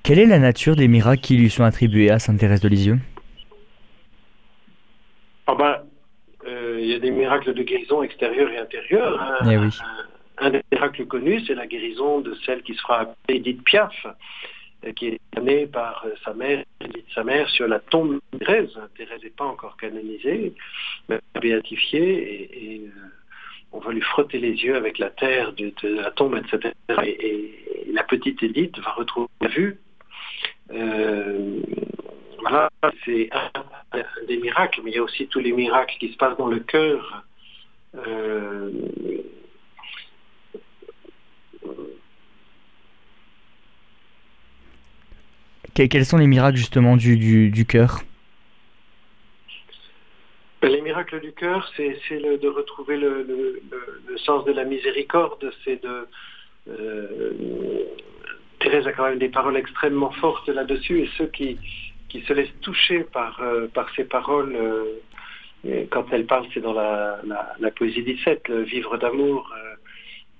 Quelle 0.02 0.18
est 0.18 0.26
la 0.26 0.38
nature 0.38 0.76
des 0.76 0.88
miracles 0.88 1.20
qui 1.20 1.36
lui 1.36 1.50
sont 1.50 1.64
attribués 1.64 2.10
à 2.10 2.18
Sainte 2.18 2.38
Thérèse 2.38 2.60
de 2.60 2.68
Lisieux? 2.68 2.98
Ah 5.46 5.54
ben, 5.54 5.82
euh, 6.46 6.78
Il 6.80 6.88
y 6.88 6.94
a 6.94 6.98
des 6.98 7.10
miracles 7.10 7.54
de 7.54 7.62
guérison 7.62 8.02
extérieure 8.02 8.50
et 8.50 8.58
intérieure. 8.58 9.20
Hein. 9.20 9.48
Eh 9.50 9.56
oui. 9.56 9.68
Un, 10.38 10.50
des 10.50 10.62
miracles 10.72 11.06
connus, 11.06 11.44
c'est 11.46 11.54
la 11.54 11.66
guérison 11.66 12.20
de 12.20 12.34
celle 12.46 12.62
qui 12.62 12.74
sera 12.74 13.00
appelée 13.00 13.36
Edith 13.36 13.62
Piaf, 13.62 14.06
qui 14.94 15.08
est 15.08 15.40
née 15.40 15.66
par 15.66 16.04
euh, 16.06 16.14
sa 16.24 16.32
mère, 16.34 16.64
sa 17.14 17.24
mère 17.24 17.48
sur 17.50 17.68
la 17.68 17.80
tombe 17.80 18.18
de 18.32 18.38
Thérèse. 18.38 18.78
Thérèse 18.96 19.22
n'est 19.22 19.30
pas 19.30 19.44
encore 19.44 19.76
canonisée, 19.76 20.54
mais 21.08 21.20
béatifiée, 21.40 22.50
et, 22.52 22.80
euh, 22.86 22.90
on 23.72 23.78
va 23.78 23.92
lui 23.92 24.00
frotter 24.00 24.38
les 24.38 24.52
yeux 24.52 24.74
avec 24.74 24.98
la 24.98 25.10
terre 25.10 25.52
de, 25.52 25.72
la 25.82 26.10
tombe, 26.10 26.36
etc. 26.36 26.74
Et, 27.04 27.92
la 27.92 28.04
petite 28.04 28.42
Édith 28.42 28.78
va 28.78 28.92
retrouver 28.92 29.28
la 29.40 29.48
vue. 29.48 29.78
Euh, 30.72 31.60
voilà, 32.38 32.70
c'est 33.04 33.28
un, 33.32 33.50
des 34.28 34.38
miracles, 34.38 34.80
mais 34.84 34.92
il 34.92 34.94
y 34.94 34.98
a 34.98 35.02
aussi 35.02 35.26
tous 35.26 35.40
les 35.40 35.52
miracles 35.52 35.96
qui 35.98 36.12
se 36.12 36.16
passent 36.16 36.38
dans 36.38 36.46
le 36.46 36.60
cœur. 36.60 37.24
Quels 45.74 46.04
sont 46.04 46.18
les 46.18 46.26
miracles 46.26 46.56
justement 46.56 46.96
du, 46.96 47.50
du, 47.50 47.66
cœur? 47.66 48.00
Ben, 50.62 50.70
les 50.70 50.80
miracles 50.80 51.20
du 51.20 51.32
cœur, 51.32 51.70
c'est 51.76 51.94
de 52.20 52.48
retrouver 52.48 52.96
le, 52.96 53.62
sens 54.24 54.44
de 54.44 54.52
la 54.52 54.64
miséricorde, 54.64 55.50
c'est 55.64 55.82
de... 55.82 56.06
Euh, 56.68 57.32
Thérèse 58.60 58.86
a 58.86 58.92
quand 58.92 59.08
même 59.08 59.18
des 59.18 59.30
paroles 59.30 59.56
extrêmement 59.56 60.10
fortes 60.10 60.48
là-dessus, 60.48 61.00
et 61.00 61.10
ceux 61.16 61.26
qui, 61.28 61.56
qui 62.10 62.20
se 62.22 62.32
laissent 62.34 62.60
toucher 62.60 63.04
par, 63.04 63.40
euh, 63.40 63.68
par 63.68 63.88
ces 63.94 64.04
paroles, 64.04 64.54
euh, 64.54 65.84
quand 65.90 66.04
elle 66.12 66.26
parle, 66.26 66.46
c'est 66.52 66.60
dans 66.60 66.74
la, 66.74 67.20
la, 67.58 67.70
poésie 67.70 68.02
17, 68.02 68.48
le 68.48 68.62
vivre 68.62 68.98
d'amour, 68.98 69.50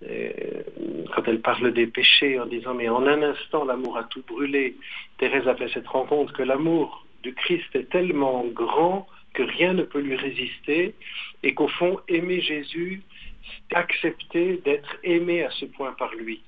quand 0.03 1.23
elle 1.27 1.41
parle 1.41 1.73
des 1.73 1.87
péchés 1.87 2.41
en 2.41 2.47
disant 2.47 2.75
mais 2.75 2.89
en 2.89 3.07
un 3.07 3.23
instant 3.23 3.65
l'amour 3.65 3.99
a 3.99 4.05
tout 4.05 4.23
brûlé, 4.27 4.77
Thérèse 5.19 5.47
a 5.47 5.55
fait 5.55 5.69
cette 5.69 5.87
rencontre 5.87 6.33
que 6.33 6.43
l'amour 6.43 7.07
du 7.23 7.35
Christ 7.35 7.75
est 7.75 7.91
tellement 7.91 8.45
grand 8.47 9.07
que 9.35 9.43
rien 9.43 9.75
ne 9.75 9.83
peut 9.83 10.01
lui 10.01 10.17
résister 10.17 10.95
et 11.43 11.55
qu'au 11.55 11.69
fond 11.69 12.01
aimer 12.09 12.41
Jésus, 12.41 13.03
c'est 13.43 13.77
accepter 13.77 14.61
d'être 14.65 14.97
aimé 15.05 15.45
à 15.45 15.51
ce 15.51 15.67
point 15.67 15.93
par 15.93 16.15
lui. 16.15 16.43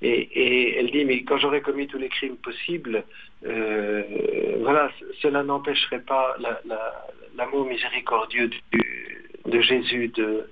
Et, 0.00 0.78
elle 0.78 0.90
dit, 0.90 1.04
mais 1.04 1.22
quand 1.24 1.36
j'aurai 1.38 1.60
commis 1.60 1.86
tous 1.86 1.98
les 1.98 2.08
crimes 2.08 2.36
possibles, 2.36 3.04
euh, 3.44 4.02
voilà, 4.60 4.90
cela 5.20 5.42
n'empêcherait 5.42 6.00
pas 6.00 6.36
l'amour 7.36 7.66
miséricordieux 7.66 8.50
de 9.44 9.60
Jésus 9.60 10.08
de, 10.08 10.48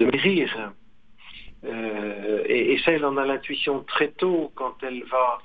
de 0.00 0.06
guérir. 0.06 0.72
Euh, 1.64 2.42
et, 2.46 2.78
ça, 2.84 2.92
elle 2.92 3.04
en 3.04 3.16
a 3.16 3.26
l'intuition 3.26 3.80
très 3.80 4.08
tôt 4.08 4.52
quand 4.54 4.74
elle 4.82 5.02
va, 5.04 5.38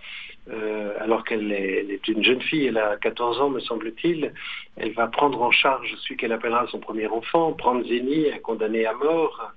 euh, 0.51 0.93
alors 0.99 1.23
qu'elle 1.23 1.51
est, 1.51 2.07
une 2.07 2.23
jeune 2.23 2.41
fille, 2.41 2.67
elle 2.67 2.77
a 2.77 2.97
14 2.97 3.41
ans 3.41 3.49
me 3.49 3.59
semble-t-il, 3.59 4.31
elle 4.77 4.91
va 4.91 5.07
prendre 5.07 5.41
en 5.41 5.51
charge 5.51 5.93
celui 6.03 6.17
qu'elle 6.17 6.31
appellera 6.31 6.67
son 6.67 6.79
premier 6.79 7.07
enfant, 7.07 7.53
prendre 7.53 7.83
un 7.83 8.39
condamné 8.39 8.85
à 8.85 8.93
mort, 8.93 9.53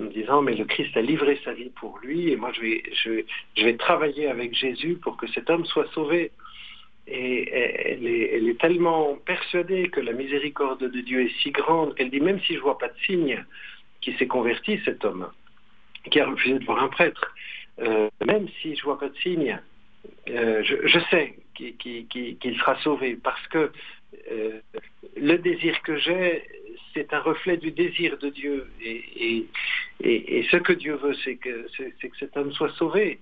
en 0.00 0.04
disant 0.04 0.40
mais 0.40 0.54
le 0.54 0.64
Christ 0.64 0.96
a 0.96 1.02
livré 1.02 1.38
sa 1.44 1.52
vie 1.52 1.70
pour 1.70 1.98
lui 1.98 2.30
et 2.30 2.36
moi 2.36 2.50
je 2.54 2.62
vais, 2.62 2.82
je, 2.94 3.24
je 3.56 3.64
vais 3.64 3.76
travailler 3.76 4.26
avec 4.28 4.54
Jésus 4.54 4.98
pour 5.02 5.18
que 5.18 5.26
cet 5.28 5.50
homme 5.50 5.66
soit 5.66 5.92
sauvé. 5.92 6.30
Et 7.08 7.50
elle 7.52 8.06
est, 8.06 8.36
elle 8.36 8.48
est, 8.48 8.60
tellement 8.60 9.16
persuadée 9.26 9.88
que 9.88 9.98
la 9.98 10.12
miséricorde 10.12 10.88
de 10.88 11.00
Dieu 11.00 11.22
est 11.22 11.34
si 11.42 11.50
grande 11.50 11.96
qu'elle 11.96 12.10
dit 12.10 12.20
même 12.20 12.40
si 12.42 12.54
je 12.54 12.60
vois 12.60 12.78
pas 12.78 12.88
de 12.88 12.98
signe, 13.04 13.44
qui 14.02 14.12
s'est 14.16 14.26
converti, 14.26 14.80
cet 14.84 15.04
homme, 15.04 15.28
qui 16.10 16.20
a 16.20 16.26
refusé 16.28 16.58
de 16.58 16.64
voir 16.64 16.82
un 16.82 16.88
prêtre. 16.88 17.34
Euh, 17.78 18.10
même 18.26 18.48
si 18.60 18.76
je 18.76 18.82
vois 18.82 18.98
pas 18.98 19.08
de 19.08 19.16
signe, 19.18 19.58
euh, 20.28 20.62
je, 20.62 20.98
sais 21.10 21.34
qu'il 21.78 22.58
sera 22.58 22.76
sauvé 22.82 23.16
parce 23.22 23.46
que 23.48 23.72
euh, 24.30 24.60
le 25.16 25.36
désir 25.38 25.80
que 25.82 25.96
j'ai, 25.96 26.42
c'est 26.92 27.14
un 27.14 27.20
reflet 27.20 27.56
du 27.56 27.70
désir 27.70 28.18
de 28.18 28.28
Dieu. 28.28 28.70
Et, 28.84 29.46
ce 30.50 30.56
que 30.56 30.72
Dieu 30.72 30.96
veut, 30.96 31.14
c'est 31.24 31.36
que 31.36 31.66
cet 32.18 32.36
homme 32.36 32.52
soit 32.52 32.72
sauvé. 32.74 33.20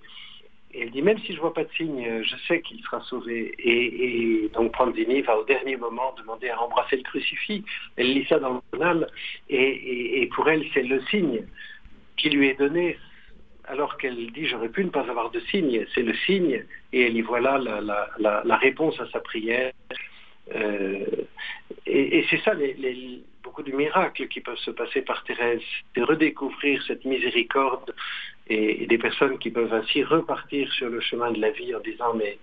Et 0.72 0.82
elle 0.82 0.90
dit, 0.90 1.02
même 1.02 1.18
si 1.18 1.34
je 1.34 1.40
vois 1.40 1.52
pas 1.52 1.64
de 1.64 1.72
signe, 1.76 2.22
je 2.22 2.36
sais 2.46 2.60
qu'il 2.60 2.80
sera 2.82 3.00
sauvé. 3.02 3.54
Et, 3.58 4.48
donc 4.54 4.72
Pranzini 4.72 5.20
va 5.22 5.38
au 5.38 5.44
dernier 5.44 5.76
moment 5.76 6.14
demander 6.16 6.48
à 6.48 6.60
embrasser 6.60 6.96
le 6.96 7.02
crucifix. 7.02 7.64
Elle 7.96 8.12
lit 8.12 8.26
ça 8.28 8.38
dans 8.38 8.54
le 8.54 8.60
journal, 8.72 9.08
et, 9.48 10.28
pour 10.34 10.48
elle, 10.48 10.64
c'est 10.72 10.82
le 10.82 11.02
signe 11.10 11.44
qui 12.16 12.30
lui 12.30 12.48
est 12.48 12.58
donné, 12.58 12.98
alors 13.64 13.96
qu'elle 13.96 14.30
dit, 14.32 14.46
j'aurais 14.46 14.68
pu 14.68 14.84
ne 14.84 14.90
pas 14.90 15.08
avoir 15.08 15.30
de 15.30 15.40
signe. 15.40 15.86
C'est 15.94 16.02
le 16.02 16.14
signe, 16.26 16.64
et 16.92 17.06
elle 17.06 17.16
y 17.16 17.22
voit 17.22 17.40
là 17.40 17.58
la, 17.58 18.56
réponse 18.56 19.00
à 19.00 19.08
sa 19.10 19.20
prière. 19.20 19.72
Euh, 20.54 21.04
et, 21.86 22.24
c'est 22.30 22.40
ça, 22.42 22.52
beaucoup 23.42 23.62
de 23.62 23.72
miracles 23.72 24.28
qui 24.28 24.40
peuvent 24.40 24.58
se 24.58 24.70
passer 24.70 25.02
par 25.02 25.24
Thérèse, 25.24 25.62
de 25.96 26.02
redécouvrir 26.02 26.80
cette 26.86 27.04
miséricorde 27.04 27.92
et, 28.50 28.86
des 28.86 28.98
personnes 28.98 29.38
qui 29.38 29.50
peuvent 29.50 29.72
ainsi 29.72 30.02
repartir 30.02 30.70
sur 30.72 30.90
le 30.90 31.00
chemin 31.00 31.30
de 31.30 31.40
la 31.40 31.50
vie 31.50 31.74
en 31.74 31.80
disant 31.80 32.12
mais 32.14 32.38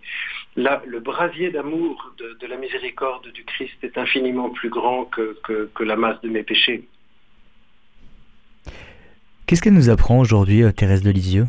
là, 0.56 0.82
le 0.88 1.00
brasier 1.00 1.52
d'amour 1.52 2.14
de, 2.18 2.48
la 2.48 2.58
miséricorde 2.58 3.28
du 3.32 3.44
Christ 3.44 3.76
est 3.84 3.98
infiniment 3.98 4.50
plus 4.50 4.70
grand 4.70 5.06
que, 5.06 5.38
que, 5.44 5.84
la 5.84 5.96
masse 5.96 6.20
de 6.22 6.30
mes 6.30 6.44
péchés. 6.44 6.88
Qu'est-ce 9.46 9.62
qu'elle 9.62 9.74
nous 9.74 9.90
apprend 9.90 10.20
aujourd'hui, 10.20 10.64
euh, 10.64 10.72
Thérèse 10.72 11.04
de 11.04 11.12
Lisieux? 11.12 11.48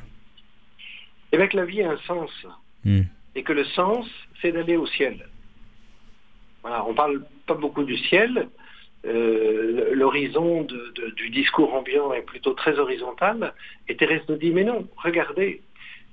Eh 1.33 1.37
bien 1.37 1.47
que 1.47 1.57
la 1.57 1.65
vie 1.65 1.83
a 1.83 1.93
un 1.93 1.99
sens. 1.99 2.31
Hmm. 2.85 3.03
Et 3.35 3.43
que 3.43 3.53
le 3.53 3.65
sens, 3.65 4.07
c'est 4.41 4.53
d'aller 4.53 4.77
au 4.77 4.87
ciel. 4.87 5.29
Voilà, 6.63 6.85
on 6.87 6.95
parle 6.95 7.25
pas 7.47 7.55
beaucoup 7.55 7.85
du 7.85 7.97
ciel, 7.97 8.49
euh, 9.07 9.95
l'horizon 9.95 10.67
du 11.17 11.31
discours 11.31 11.75
ambiant 11.75 12.13
est 12.13 12.23
plutôt 12.23 12.55
très 12.55 12.79
horizontal. 12.79 13.55
Et 13.89 13.97
Thérèse 13.97 14.23
nous 14.29 14.37
dit, 14.37 14.51
mais 14.51 14.65
non, 14.65 14.89
regardez, 14.97 15.63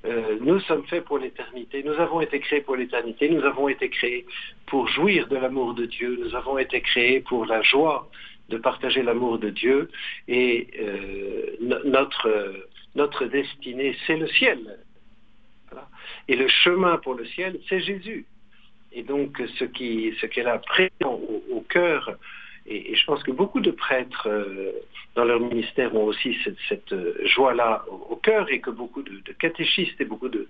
euh, 0.05 0.37
nous 0.39 0.59
sommes 0.61 0.85
faits 0.85 1.03
pour 1.03 1.17
l'éternité, 1.17 1.81
nous 1.83 1.99
avons 1.99 2.21
été 2.21 2.39
créés 2.39 2.61
pour 2.61 2.75
l'éternité, 2.75 3.27
nous 3.27 3.43
avons 3.43 3.69
été 3.69 3.89
créés 3.89 4.25
pour 4.67 4.87
jouir 4.87 5.27
de 5.27 5.35
l'amour 5.35 5.73
de 5.73 5.85
Dieu, 5.85 6.19
nous 6.21 6.35
avons 6.35 6.59
été 6.59 6.81
créés 6.81 7.21
pour 7.21 7.45
la 7.45 7.63
joie 7.63 8.07
de 8.49 8.57
partager 8.57 9.01
l'amour 9.01 9.39
de 9.39 9.49
Dieu, 9.49 9.89
et 10.27 10.67
euh, 10.79 11.79
notre, 11.85 12.29
notre 12.93 13.25
destinée, 13.25 13.95
c'est 14.05 14.17
le 14.17 14.27
ciel. 14.27 14.77
Et 16.27 16.35
le 16.35 16.47
chemin 16.47 16.97
pour 16.97 17.15
le 17.15 17.25
ciel, 17.25 17.59
c'est 17.67 17.79
Jésus. 17.79 18.25
Et 18.91 19.01
donc, 19.01 19.41
ce 19.57 19.65
qui 19.65 20.13
ce 20.21 20.27
qu'elle 20.27 20.47
a 20.47 20.59
présent 20.59 21.19
au 21.51 21.61
cœur 21.61 22.15
et, 22.67 22.95
je 22.95 23.05
pense 23.05 23.21
que 23.23 23.31
beaucoup 23.31 23.59
de 23.59 23.71
prêtres 23.71 24.27
euh, 24.27 24.71
dans 25.13 25.23
leur 25.23 25.39
ministère 25.39 25.93
ont 25.95 26.05
aussi 26.05 26.35
cette, 26.67 26.93
euh, 26.93 27.13
joie-là 27.25 27.85
au, 28.09 28.15
cœur 28.15 28.51
et 28.51 28.59
que 28.59 28.71
beaucoup 28.71 29.03
de, 29.03 29.21
catéchistes 29.39 29.99
et 30.01 30.05
beaucoup 30.05 30.29
de, 30.29 30.47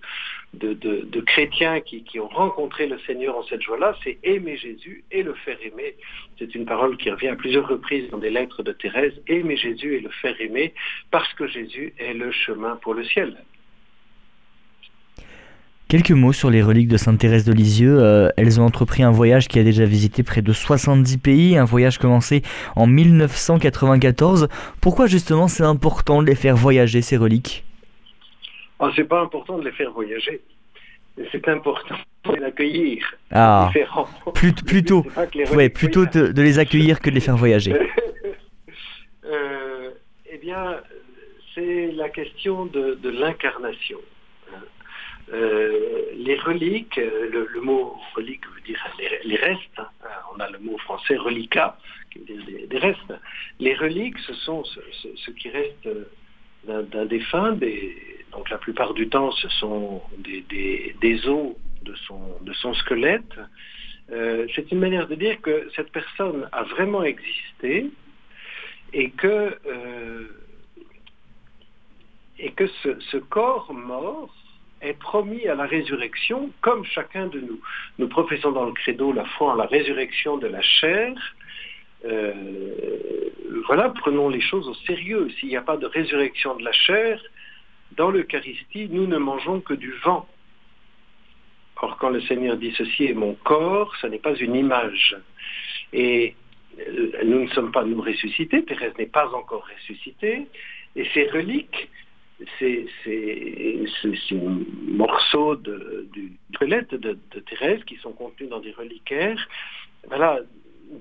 chrétiens 1.26 1.82
qui, 1.82 2.04
qui, 2.04 2.20
ont 2.20 2.28
rencontré 2.28 2.88
le 2.88 2.98
Seigneur 3.00 3.38
en 3.38 3.44
cette 3.44 3.62
joie-là, 3.62 3.96
c'est 4.04 4.18
aimer 4.24 4.56
Jésus 4.56 5.04
et 5.12 5.24
le 5.24 5.34
faire 5.34 5.58
aimer. 5.62 5.96
C'est 6.40 6.56
une 6.56 6.66
parole 6.66 6.96
qui 6.98 7.10
revient 7.10 7.30
à 7.30 7.36
plusieurs 7.36 7.68
reprises 7.68 8.10
dans 8.10 8.18
des 8.18 8.30
lettres 8.30 8.64
de 8.64 8.72
Thérèse, 8.72 9.14
aimer 9.28 9.58
Jésus 9.58 9.96
et 9.96 10.00
le 10.00 10.10
faire 10.10 10.40
aimer 10.40 10.74
parce 11.12 11.32
que 11.34 11.48
Jésus 11.48 11.94
est 11.98 12.14
le 12.14 12.32
chemin 12.32 12.78
pour 12.78 12.94
le 12.94 13.04
ciel. 13.04 13.38
Quelques 15.88 16.12
mots 16.12 16.34
sur 16.34 16.50
les 16.50 16.64
reliques 16.64 16.88
de 16.88 16.98
Sainte 16.98 17.20
Thérèse 17.20 17.46
de 17.46 17.54
Lisieux. 17.54 18.00
Euh, 18.00 18.30
elles 18.38 18.60
ont 18.60 18.66
entrepris 18.66 19.04
un 19.04 19.12
voyage 19.12 19.48
qui 19.48 19.60
a 19.60 19.64
déjà 19.64 19.86
visité 19.86 20.24
près 20.24 20.42
de 20.42 20.52
70 20.52 21.20
pays, 21.20 21.58
un 21.58 21.64
voyage 21.64 22.00
commencé 22.00 22.42
en 22.76 22.88
1994. 22.88 24.48
Pourquoi 24.82 25.06
justement 25.06 25.48
c'est 25.48 25.64
important 25.64 26.24
de 26.24 26.28
les 26.28 26.34
faire 26.34 26.56
voyager, 26.56 27.04
ces 27.04 27.18
reliques? 27.18 27.64
Ah, 28.80 28.90
C'est 28.96 29.04
pas 29.04 29.22
important 29.22 29.60
de 29.60 29.64
les 29.64 29.72
faire 29.74 29.92
voyager. 29.92 30.42
C'est 31.32 31.48
important 31.48 31.96
de 32.26 32.36
les 32.36 32.44
accueillir. 32.44 33.06
Ah, 33.32 33.70
plutôt, 34.66 35.06
ouais, 35.54 35.70
plutôt 35.70 36.06
de, 36.08 36.42
les 36.42 36.58
accueillir 36.58 37.00
que 37.00 37.12
de 37.12 37.16
les 37.16 37.22
faire 37.22 37.38
voyager. 37.38 37.74
euh, 39.26 39.92
eh 40.30 40.38
bien, 40.40 40.78
c'est 41.54 41.92
la 41.92 42.10
question 42.10 42.66
de 42.66 43.10
l'incarnation. 43.10 44.00
Euh, 45.34 46.04
les 46.14 46.38
reliques, 46.38 46.98
euh, 47.00 47.48
le, 47.52 47.62
mot 47.62 47.98
relique 48.16 48.46
veut 48.54 48.62
dire 48.62 48.80
les, 49.24 49.36
restes, 49.36 49.60
hein. 49.78 49.88
on 50.36 50.40
a 50.40 50.50
le 50.50 50.60
mot 50.60 50.78
français 50.78 51.18
reliquat, 51.18 51.78
qui 52.12 52.20
veut 52.20 52.26
dire 52.26 52.68
des, 52.68 52.78
restes. 52.78 53.14
Les 53.60 53.74
reliques, 53.74 54.20
ce 54.20 54.34
sont 54.34 54.64
ce, 54.64 55.32
qui 55.32 55.50
reste 55.50 55.90
d'un 56.68 57.06
défunt, 57.06 57.58
donc 58.32 58.50
la 58.52 58.58
plupart 58.60 58.94
du 58.94 59.10
temps 59.10 59.32
ce 59.32 59.50
sont 59.50 60.02
des, 60.20 61.28
os 61.28 61.56
de 61.82 61.96
son, 62.08 62.38
de 62.42 62.54
son 62.54 62.74
squelette. 62.76 63.40
Euh, 64.12 64.46
c'est 64.54 64.72
une 64.72 64.80
manière 64.80 65.08
de 65.08 65.16
dire 65.16 65.42
que 65.42 65.70
cette 65.76 65.92
personne 65.92 66.48
a 66.52 66.64
vraiment 66.64 67.04
existé 67.04 67.90
et 68.94 69.10
que, 69.10 69.58
et 72.38 72.52
que 72.52 72.68
ce 72.84 73.18
corps 73.18 73.74
mort 73.74 74.32
est 74.86 75.00
promis 75.00 75.48
à 75.48 75.56
la 75.56 75.66
résurrection 75.66 76.52
comme 76.62 76.84
chacun 76.86 77.28
de 77.28 77.40
nous. 77.40 77.60
Nous 78.00 78.08
professons 78.08 78.52
dans 78.52 78.66
le 78.66 78.74
credo 78.74 79.12
la 79.12 79.26
foi 79.26 79.54
en 79.54 79.56
la 79.56 79.66
résurrection 79.66 80.38
de 80.38 80.48
la 80.48 80.62
chair. 80.62 81.14
Euh, 82.06 82.34
voilà, 83.68 83.90
prenons 83.90 84.30
les 84.30 84.42
choses 84.42 84.68
au 84.68 84.76
sérieux. 84.86 85.30
S'il 85.40 85.50
n'y 85.50 85.58
a 85.58 85.62
pas 85.62 85.78
de 85.78 85.86
résurrection 85.86 86.56
de 86.56 86.64
la 86.64 86.72
chair, 86.72 87.22
dans 87.98 88.12
l'Eucharistie, 88.12 88.88
nous 88.90 89.08
ne 89.08 89.18
mangeons 89.18 89.62
que 89.62 89.74
du 89.74 89.92
vent. 90.04 90.28
Or, 91.82 91.98
quand 91.98 92.10
le 92.10 92.22
Seigneur 92.22 92.58
dit 92.58 92.74
ceci 92.78 93.06
est 93.06 93.14
mon 93.14 93.36
corps, 93.36 93.96
ce 94.02 94.08
n'est 94.08 94.20
pas 94.20 94.36
une 94.36 94.56
image. 94.56 95.16
Et 95.94 96.36
euh, 96.80 97.12
nous 97.24 97.44
ne 97.44 97.48
sommes 97.50 97.72
pas 97.72 97.84
nous 97.84 98.02
ressuscités, 98.02 98.64
Thérèse 98.64 98.94
n'est 98.98 99.06
pas 99.06 99.30
encore 99.34 99.68
ressuscitée, 99.76 100.48
et 100.96 101.06
ces 101.14 101.30
reliques 101.30 101.90
ces, 102.60 102.88
morceaux 104.88 105.56
de, 105.56 106.08
du 106.14 106.34
squelette 106.54 106.94
de, 106.94 107.18
Thérèse 107.50 107.84
qui 107.86 107.96
sont 107.98 108.12
contenus 108.12 108.50
dans 108.50 108.60
des 108.60 108.72
reliquaires, 108.72 109.48
voilà, 110.08 110.40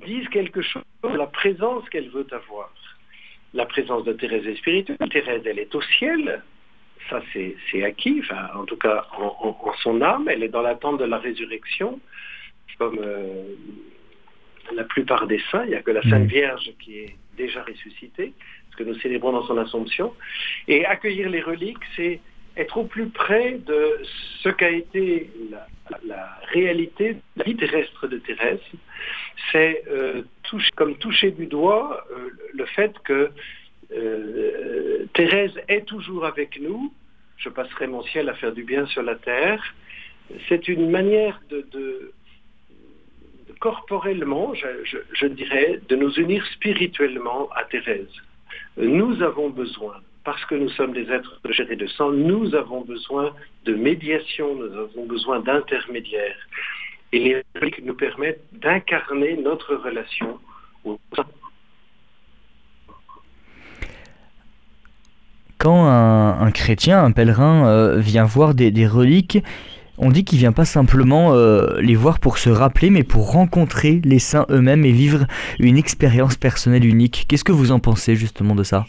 disent 0.04 0.28
quelque 0.28 0.62
chose 0.62 0.82
de 1.02 1.16
la 1.16 1.26
présence 1.26 1.88
qu'elle 1.88 2.08
veut 2.10 2.26
avoir. 2.32 2.72
La 3.52 3.66
présence 3.66 4.04
de 4.04 4.12
Thérèse 4.12 4.46
est 4.46 4.56
spirituelle. 4.56 4.96
Thérèse, 5.10 5.42
elle 5.44 5.58
est 5.58 5.74
au 5.74 5.82
ciel. 5.82 6.42
Ça, 7.10 7.20
c'est 7.32 7.84
acquis, 7.84 8.22
en 8.54 8.64
tout 8.64 8.76
cas 8.76 9.06
en, 9.18 9.72
son 9.82 10.00
âme. 10.02 10.28
Elle 10.28 10.42
est 10.42 10.48
dans 10.48 10.62
l'attente 10.62 10.98
de 10.98 11.04
la 11.04 11.18
résurrection, 11.18 12.00
comme 12.78 12.98
euh, 13.00 13.54
la 14.74 14.84
plupart 14.84 15.26
des 15.26 15.40
saints. 15.50 15.64
Il 15.64 15.70
n'y 15.70 15.76
a 15.76 15.82
que 15.82 15.90
la 15.90 16.02
Sainte 16.02 16.24
mmh. 16.24 16.26
Vierge 16.26 16.72
qui 16.80 16.98
est 16.98 17.16
déjà 17.36 17.62
ressuscitée 17.62 18.32
que 18.74 18.82
nous 18.82 18.94
célébrons 19.00 19.32
dans 19.32 19.46
son 19.46 19.58
Assomption. 19.58 20.12
Et 20.68 20.84
accueillir 20.84 21.28
les 21.28 21.40
reliques, 21.40 21.84
c'est 21.96 22.20
être 22.56 22.76
au 22.76 22.84
plus 22.84 23.08
près 23.08 23.58
de 23.66 24.00
ce 24.42 24.48
qu'a 24.48 24.70
été 24.70 25.30
la, 26.06 26.38
réalité 26.52 27.14
de 27.14 27.20
la 27.36 27.44
vie 27.44 27.56
terrestre 27.56 28.06
de 28.06 28.18
Thérèse. 28.18 28.60
C'est 29.50 29.84
euh, 29.88 30.22
comme 30.76 30.96
toucher 30.96 31.30
du 31.32 31.46
doigt 31.46 32.04
euh, 32.10 32.30
le 32.52 32.64
fait 32.66 32.92
que 33.04 33.30
euh, 33.92 35.06
Thérèse 35.14 35.58
est 35.68 35.86
toujours 35.86 36.24
avec 36.24 36.60
nous. 36.60 36.92
Je 37.36 37.48
passerai 37.48 37.86
mon 37.86 38.02
ciel 38.04 38.28
à 38.28 38.34
faire 38.34 38.52
du 38.52 38.62
bien 38.62 38.86
sur 38.86 39.02
la 39.02 39.16
terre. 39.16 39.62
C'est 40.48 40.68
une 40.68 40.90
manière 40.90 41.40
de, 41.50 42.12
corporellement, 43.60 44.54
je, 44.54 45.26
dirais, 45.26 45.80
de 45.88 45.96
nous 45.96 46.12
unir 46.14 46.46
spirituellement 46.46 47.48
à 47.54 47.64
Thérèse. 47.64 48.08
Nous 48.76 49.22
avons 49.22 49.50
besoin, 49.50 49.94
parce 50.24 50.44
que 50.46 50.54
nous 50.54 50.68
sommes 50.70 50.92
des 50.92 51.10
êtres 51.10 51.40
de 51.44 51.52
chair 51.52 51.70
et 51.70 51.76
de 51.76 51.86
sang, 51.86 52.10
nous 52.10 52.54
avons 52.54 52.80
besoin 52.80 53.32
de 53.64 53.74
médiation, 53.74 54.54
nous 54.56 54.72
avons 54.76 55.06
besoin 55.06 55.40
d'intermédiaires. 55.40 56.36
Et 57.12 57.18
les 57.20 57.42
reliques 57.54 57.84
nous 57.84 57.94
permettent 57.94 58.42
d'incarner 58.52 59.36
notre 59.36 59.76
relation 59.76 60.38
au 60.84 60.98
sang. 61.14 61.24
Quand 65.58 65.86
un, 65.86 66.50
chrétien, 66.50 67.02
un 67.02 67.12
pèlerin 67.12 67.66
euh, 67.66 67.98
vient 67.98 68.24
voir 68.24 68.54
des, 68.54 68.86
reliques, 68.86 69.38
on 69.98 70.10
dit 70.10 70.24
qu'il 70.24 70.38
vient 70.38 70.52
pas 70.52 70.64
simplement 70.64 71.34
euh, 71.34 71.80
les 71.80 71.94
voir 71.94 72.18
pour 72.18 72.38
se 72.38 72.50
rappeler, 72.50 72.90
mais 72.90 73.04
pour 73.04 73.32
rencontrer 73.32 74.00
les 74.04 74.18
saints 74.18 74.46
eux-mêmes 74.50 74.84
et 74.84 74.92
vivre 74.92 75.26
une 75.58 75.76
expérience 75.76 76.36
personnelle 76.36 76.84
unique. 76.84 77.26
Qu'est-ce 77.28 77.44
que 77.44 77.52
vous 77.52 77.70
en 77.70 77.78
pensez 77.78 78.16
justement 78.16 78.54
de 78.54 78.62
ça? 78.62 78.86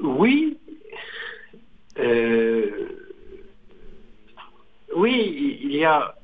Oui. 0.00 0.56
Euh, 1.98 2.70
oui, 4.94 5.58
il 5.62 5.76
y 5.76 5.84
a. 5.84 6.14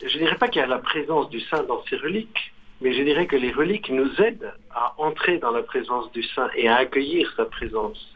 Je 0.00 0.14
ne 0.14 0.24
dirais 0.24 0.36
pas 0.36 0.48
qu'il 0.48 0.60
y 0.60 0.64
a 0.64 0.68
la 0.68 0.78
présence 0.78 1.30
du 1.30 1.40
saint 1.40 1.62
dans 1.64 1.82
ces 1.88 1.96
reliques, 1.96 2.52
mais 2.80 2.92
je 2.92 3.02
dirais 3.02 3.26
que 3.26 3.36
les 3.36 3.52
reliques 3.52 3.90
nous 3.90 4.10
aident 4.20 4.52
à 4.70 4.94
entrer 4.98 5.38
dans 5.38 5.50
la 5.50 5.62
présence 5.62 6.10
du 6.12 6.22
saint 6.22 6.50
et 6.56 6.68
à 6.68 6.76
accueillir 6.76 7.32
sa 7.36 7.46
présence 7.46 8.13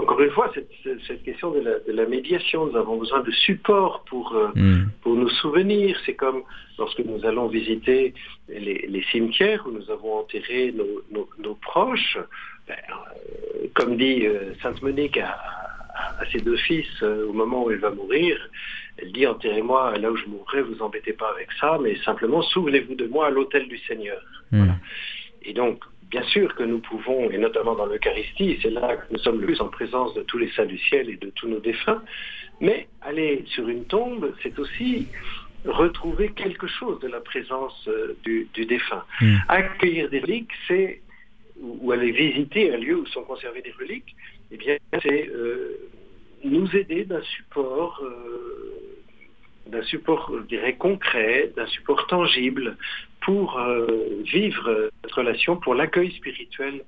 encore 0.00 0.20
une 0.20 0.30
fois, 0.30 0.52
cette, 0.82 1.22
question 1.22 1.52
de 1.52 1.82
la, 1.86 2.06
médiation, 2.06 2.66
nous 2.66 2.76
avons 2.76 2.96
besoin 2.96 3.20
de 3.20 3.30
support 3.30 4.04
pour, 4.08 4.34
euh, 4.34 4.48
mm. 4.54 4.90
pour 5.02 5.14
nous 5.14 5.28
souvenir. 5.28 5.96
C'est 6.06 6.14
comme 6.14 6.42
lorsque 6.78 7.00
nous 7.00 7.24
allons 7.24 7.48
visiter 7.48 8.14
les, 8.48 9.04
cimetières 9.10 9.64
où 9.66 9.70
nous 9.70 9.90
avons 9.90 10.20
enterré 10.20 10.74
nos, 10.74 11.54
proches. 11.54 12.18
Ben, 12.66 12.76
euh, 12.76 13.66
comme 13.74 13.96
dit 13.96 14.26
euh, 14.26 14.54
Sainte 14.62 14.80
Monique 14.82 15.18
à, 15.18 15.36
ses 16.32 16.38
deux 16.38 16.56
fils 16.56 17.02
au 17.02 17.32
moment 17.32 17.64
où 17.64 17.70
elle 17.70 17.78
va 17.78 17.90
mourir, 17.90 18.36
Elle 18.98 19.12
dit 19.12 19.26
enterrez-moi 19.26 19.98
là 19.98 20.10
où 20.10 20.16
je 20.16 20.26
mourrai, 20.26 20.62
vous 20.62 20.80
embêtez 20.82 21.12
pas 21.12 21.30
avec 21.30 21.48
ça, 21.60 21.78
mais 21.82 21.96
simplement 22.04 22.42
souvenez-vous 22.42 22.94
de 22.94 23.06
moi 23.06 23.26
à 23.26 23.30
l'autel 23.30 23.68
du 23.68 23.78
Seigneur. 23.78 24.20
Hmm. 24.50 24.72
Et 25.42 25.52
donc, 25.52 25.82
bien 26.10 26.22
sûr 26.24 26.54
que 26.54 26.64
nous 26.64 26.80
pouvons, 26.80 27.30
et 27.30 27.38
notamment 27.38 27.74
dans 27.74 27.86
l'Eucharistie, 27.86 28.58
c'est 28.62 28.70
là 28.70 28.96
que 28.96 29.12
nous 29.12 29.18
sommes 29.18 29.40
le 29.40 29.46
plus 29.46 29.60
en 29.60 29.68
présence 29.68 30.12
de 30.14 30.22
tous 30.22 30.38
les 30.38 30.50
saints 30.52 30.66
du 30.66 30.78
ciel 30.78 31.08
et 31.08 31.16
de 31.16 31.30
tous 31.30 31.48
nos 31.48 31.60
défunts, 31.60 32.02
mais 32.60 32.88
aller 33.00 33.44
sur 33.46 33.68
une 33.68 33.84
tombe, 33.84 34.34
c'est 34.42 34.58
aussi 34.58 35.06
retrouver 35.64 36.30
quelque 36.30 36.66
chose 36.66 36.98
de 37.00 37.08
la 37.08 37.20
présence 37.20 37.86
euh, 37.88 38.16
du, 38.24 38.48
défunt. 38.66 39.04
Hmm. 39.20 39.36
Accueillir 39.48 40.08
des 40.08 40.20
reliques, 40.20 40.52
c'est 40.66 41.00
ou 41.60 41.92
aller 41.92 42.10
visiter 42.10 42.72
un 42.72 42.78
lieu 42.78 42.96
où 42.96 43.06
sont 43.06 43.22
conservées 43.22 43.60
des 43.60 43.72
reliques, 43.72 44.16
eh 44.50 44.56
bien, 44.56 44.78
c'est 45.02 45.28
euh, 45.28 45.76
nous 46.42 46.74
aider 46.74 47.04
d'un 47.04 47.22
support, 47.22 48.02
euh, 48.02 48.96
d'un 49.66 49.82
support, 49.82 50.32
je 50.34 50.46
dirais, 50.46 50.76
concret, 50.76 51.52
d'un 51.54 51.66
support 51.66 52.06
tangible 52.06 52.78
pour 53.20 53.60
vivre 54.24 54.90
cette 55.02 55.12
relation, 55.12 55.56
pour 55.56 55.74
l'accueil 55.74 56.10
spirituel 56.12 56.82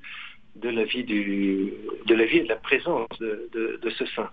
de 0.57 0.69
la 0.69 0.85
vie 0.85 1.05
du, 1.05 1.73
de 2.07 2.15
la 2.15 2.25
vie 2.25 2.39
et 2.39 2.45
de 2.45 2.49
la 2.49 2.57
présence 2.57 3.09
de 3.21 3.91
ce 3.91 4.07
saint. 4.07 4.31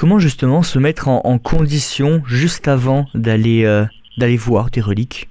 Comment 0.00 0.18
justement 0.18 0.62
se 0.62 0.78
mettre 0.78 1.08
en, 1.08 1.38
condition 1.38 2.22
juste 2.26 2.68
avant 2.68 3.04
d'aller 3.14 3.66
euh, 3.66 3.84
d'aller 4.16 4.38
voir 4.38 4.70
des 4.70 4.80
reliques? 4.80 5.28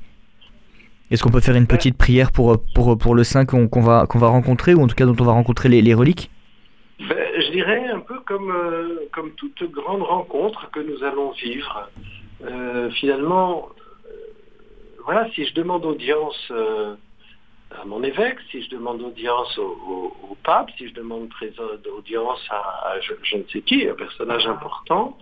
Est-ce 1.10 1.24
qu'on 1.24 1.32
peut 1.32 1.40
faire 1.40 1.56
une 1.56 1.66
petite 1.66 1.98
prière 1.98 2.32
pour, 2.32 2.56
pour, 2.76 2.96
pour 2.96 3.16
le 3.16 3.24
saint 3.24 3.48
qu'on 3.48 3.82
va, 3.82 4.06
qu'on 4.08 4.20
va 4.20 4.28
rencontrer, 4.28 4.76
ou 4.76 4.84
en 4.84 4.88
tout 4.88 4.94
cas 4.94 5.08
dont 5.08 5.16
on 5.20 5.24
va 5.24 5.32
rencontrer 5.32 5.70
les, 5.70 5.94
reliques? 5.96 6.30
Ben, 7.00 7.18
Je 7.40 7.52
dirais 7.52 7.84
un 7.88 8.00
peu 8.00 8.20
comme, 8.28 8.52
euh, 8.52 9.08
comme 9.12 9.32
toute 9.32 9.64
grande 9.72 10.04
rencontre 10.04 10.70
que 10.70 10.82
nous 10.82 11.04
allons 11.04 11.32
vivre. 11.32 11.90
Euh, 12.46 12.92
finalement, 12.92 13.70
voilà, 15.06 15.30
si 15.32 15.46
je 15.46 15.54
demande 15.54 15.86
audience 15.86 16.52
à 17.78 17.86
mon 17.86 18.04
évêque, 18.04 18.38
si 18.52 18.64
je 18.64 18.70
demande 18.70 19.02
audience 19.02 19.58
au, 19.58 20.38
pape, 20.44 20.70
si 20.78 20.88
je 20.88 20.94
demande 20.94 21.30
audience 21.96 22.40
à, 22.50 22.96
je, 23.02 23.38
ne 23.38 23.44
sais 23.52 23.62
qui, 23.62 23.88
un 23.88 23.94
personnage 23.94 24.48
important, 24.48 25.18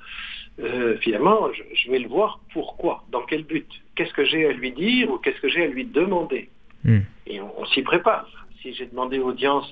euh, 0.60 0.98
finalement, 0.98 1.50
je, 1.54 1.92
vais 1.92 2.00
le 2.00 2.08
voir 2.08 2.40
pourquoi, 2.54 3.04
dans 3.12 3.24
quel 3.24 3.44
but, 3.44 3.68
qu'est-ce 3.96 4.14
que 4.14 4.26
j'ai 4.26 4.48
à 4.48 4.54
lui 4.54 4.72
dire 4.72 5.12
ou 5.12 5.18
qu'est-ce 5.18 5.40
que 5.40 5.50
j'ai 5.50 5.64
à 5.64 5.68
lui 5.68 5.86
demander? 5.86 6.50
Hmm. 6.84 7.02
Et 7.26 7.42
on, 7.42 7.66
s'y 7.68 7.82
prépare. 7.82 8.28
Si 8.62 8.74
j'ai 8.74 8.86
demandé 8.86 9.20
audience 9.20 9.70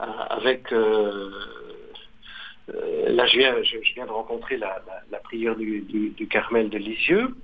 euh, 0.00 0.04
avec... 0.30 0.72
Euh, 0.72 1.30
là, 3.08 3.26
je 3.26 3.38
viens, 3.38 3.62
je, 3.62 3.94
viens, 3.94 4.06
de 4.06 4.10
rencontrer 4.10 4.56
la, 4.56 4.80
prière 5.24 5.56
du, 5.56 6.28
Carmel 6.30 6.70
de 6.70 6.78
Lisieux. 6.78 7.34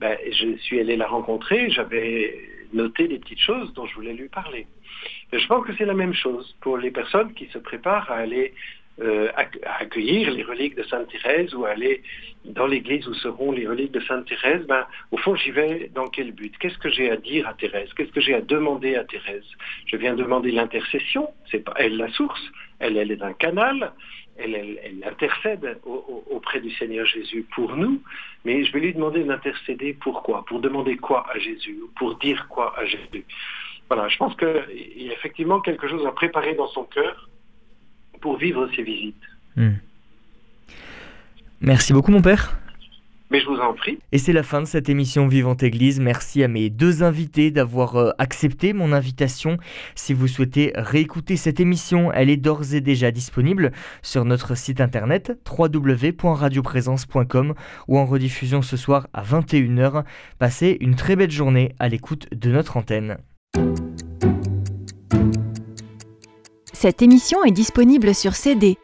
Ben, 0.00 0.16
je 0.30 0.56
suis 0.58 0.80
allé 0.80 0.96
la 0.96 1.06
rencontrer, 1.06 1.70
j'avais 1.70 2.38
noter 2.72 3.08
des 3.08 3.18
petites 3.18 3.40
choses 3.40 3.72
dont 3.74 3.86
je 3.86 3.94
voulais 3.94 4.12
lui 4.12 4.28
parler. 4.28 4.66
je 5.32 5.46
pense 5.46 5.66
que 5.66 5.72
c'est 5.76 5.86
la 5.86 5.94
même 5.94 6.14
chose 6.14 6.56
pour 6.60 6.76
les 6.76 6.90
personnes 6.90 7.32
qui 7.34 7.46
se 7.46 7.58
préparent 7.58 8.10
à 8.10 8.16
aller 8.16 8.52
euh, 9.00 9.28
accueillir 9.78 10.30
les 10.30 10.42
reliques 10.42 10.74
de 10.74 10.82
Sainte 10.84 11.08
Thérèse 11.08 11.54
ou 11.54 11.66
aller 11.66 12.02
dans 12.46 12.66
l'église 12.66 13.06
où 13.06 13.12
seront 13.12 13.52
les 13.52 13.66
reliques 13.66 13.92
de 13.92 14.00
Sainte 14.00 14.26
Thérèse, 14.26 14.66
ben, 14.66 14.86
au 15.10 15.18
fond, 15.18 15.34
j'y 15.34 15.50
vais 15.50 15.90
dans 15.94 16.06
quel 16.06 16.32
but? 16.32 16.56
Qu'est-ce 16.58 16.78
que 16.78 16.88
j'ai 16.88 17.10
à 17.10 17.16
dire 17.16 17.46
à 17.46 17.52
Thérèse? 17.52 17.92
Qu'est-ce 17.94 18.12
que 18.12 18.22
j'ai 18.22 18.34
à 18.34 18.40
demander 18.40 18.96
à 18.96 19.04
Thérèse? 19.04 19.44
Je 19.86 19.96
viens 19.96 20.14
demander 20.14 20.50
l'intercession, 20.50 21.28
c'est 21.50 21.62
pas 21.62 21.74
elle 21.76 21.98
la 21.98 22.08
source, 22.08 22.40
elle, 22.78 22.96
elle 22.96 23.10
est 23.10 23.22
un 23.22 23.34
canal, 23.34 23.92
elle, 24.38 25.02
intercède 25.04 25.78
auprès 25.84 26.60
du 26.60 26.70
Seigneur 26.72 27.06
Jésus 27.06 27.46
pour 27.54 27.76
nous, 27.76 28.02
mais 28.44 28.64
je 28.64 28.72
vais 28.72 28.80
lui 28.80 28.94
demander 28.94 29.24
d'intercéder 29.24 29.94
pourquoi 29.94 30.44
Pour 30.46 30.60
demander 30.60 30.96
quoi 30.96 31.26
à 31.32 31.38
Jésus 31.38 31.78
Pour 31.96 32.16
dire 32.18 32.46
quoi 32.48 32.78
à 32.78 32.84
Jésus? 32.84 33.24
Voilà, 33.88 34.08
je 34.08 34.16
pense 34.16 34.34
qu'il 34.36 35.04
y 35.04 35.10
a 35.10 35.12
effectivement 35.12 35.60
quelque 35.60 35.88
chose 35.88 36.04
à 36.06 36.12
préparer 36.12 36.54
dans 36.54 36.68
son 36.68 36.84
cœur 36.84 37.28
pour 38.20 38.36
vivre 38.36 38.68
ces 38.74 38.82
visites. 38.82 39.22
Hmm. 39.56 39.74
Merci 41.60 41.92
beaucoup 41.92 42.10
mon 42.10 42.22
père. 42.22 42.56
Mais 43.30 43.40
je 43.40 43.46
vous 43.46 43.56
en 43.56 43.74
prie. 43.74 43.98
Et 44.12 44.18
c'est 44.18 44.32
la 44.32 44.44
fin 44.44 44.60
de 44.60 44.66
cette 44.66 44.88
émission 44.88 45.26
Vivante 45.26 45.64
Église. 45.64 45.98
Merci 46.00 46.44
à 46.44 46.48
mes 46.48 46.70
deux 46.70 47.02
invités 47.02 47.50
d'avoir 47.50 47.96
euh, 47.96 48.10
accepté 48.18 48.72
mon 48.72 48.92
invitation. 48.92 49.58
Si 49.96 50.14
vous 50.14 50.28
souhaitez 50.28 50.72
réécouter 50.76 51.36
cette 51.36 51.58
émission, 51.58 52.12
elle 52.12 52.30
est 52.30 52.36
d'ores 52.36 52.74
et 52.74 52.80
déjà 52.80 53.10
disponible 53.10 53.72
sur 54.02 54.24
notre 54.24 54.56
site 54.56 54.80
internet 54.80 55.32
www.radioprésence.com 55.58 57.54
ou 57.88 57.98
en 57.98 58.06
rediffusion 58.06 58.62
ce 58.62 58.76
soir 58.76 59.08
à 59.12 59.24
21h. 59.24 60.04
Passez 60.38 60.76
une 60.80 60.94
très 60.94 61.16
belle 61.16 61.32
journée 61.32 61.74
à 61.80 61.88
l'écoute 61.88 62.28
de 62.32 62.50
notre 62.50 62.76
antenne. 62.76 63.16
Cette 66.72 67.02
émission 67.02 67.42
est 67.44 67.50
disponible 67.52 68.14
sur 68.14 68.34
CD. 68.34 68.76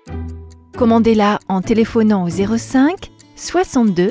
Commandez-la 0.76 1.38
en 1.48 1.60
téléphonant 1.60 2.24
au 2.24 2.28
05 2.28 3.10
62 3.36 4.10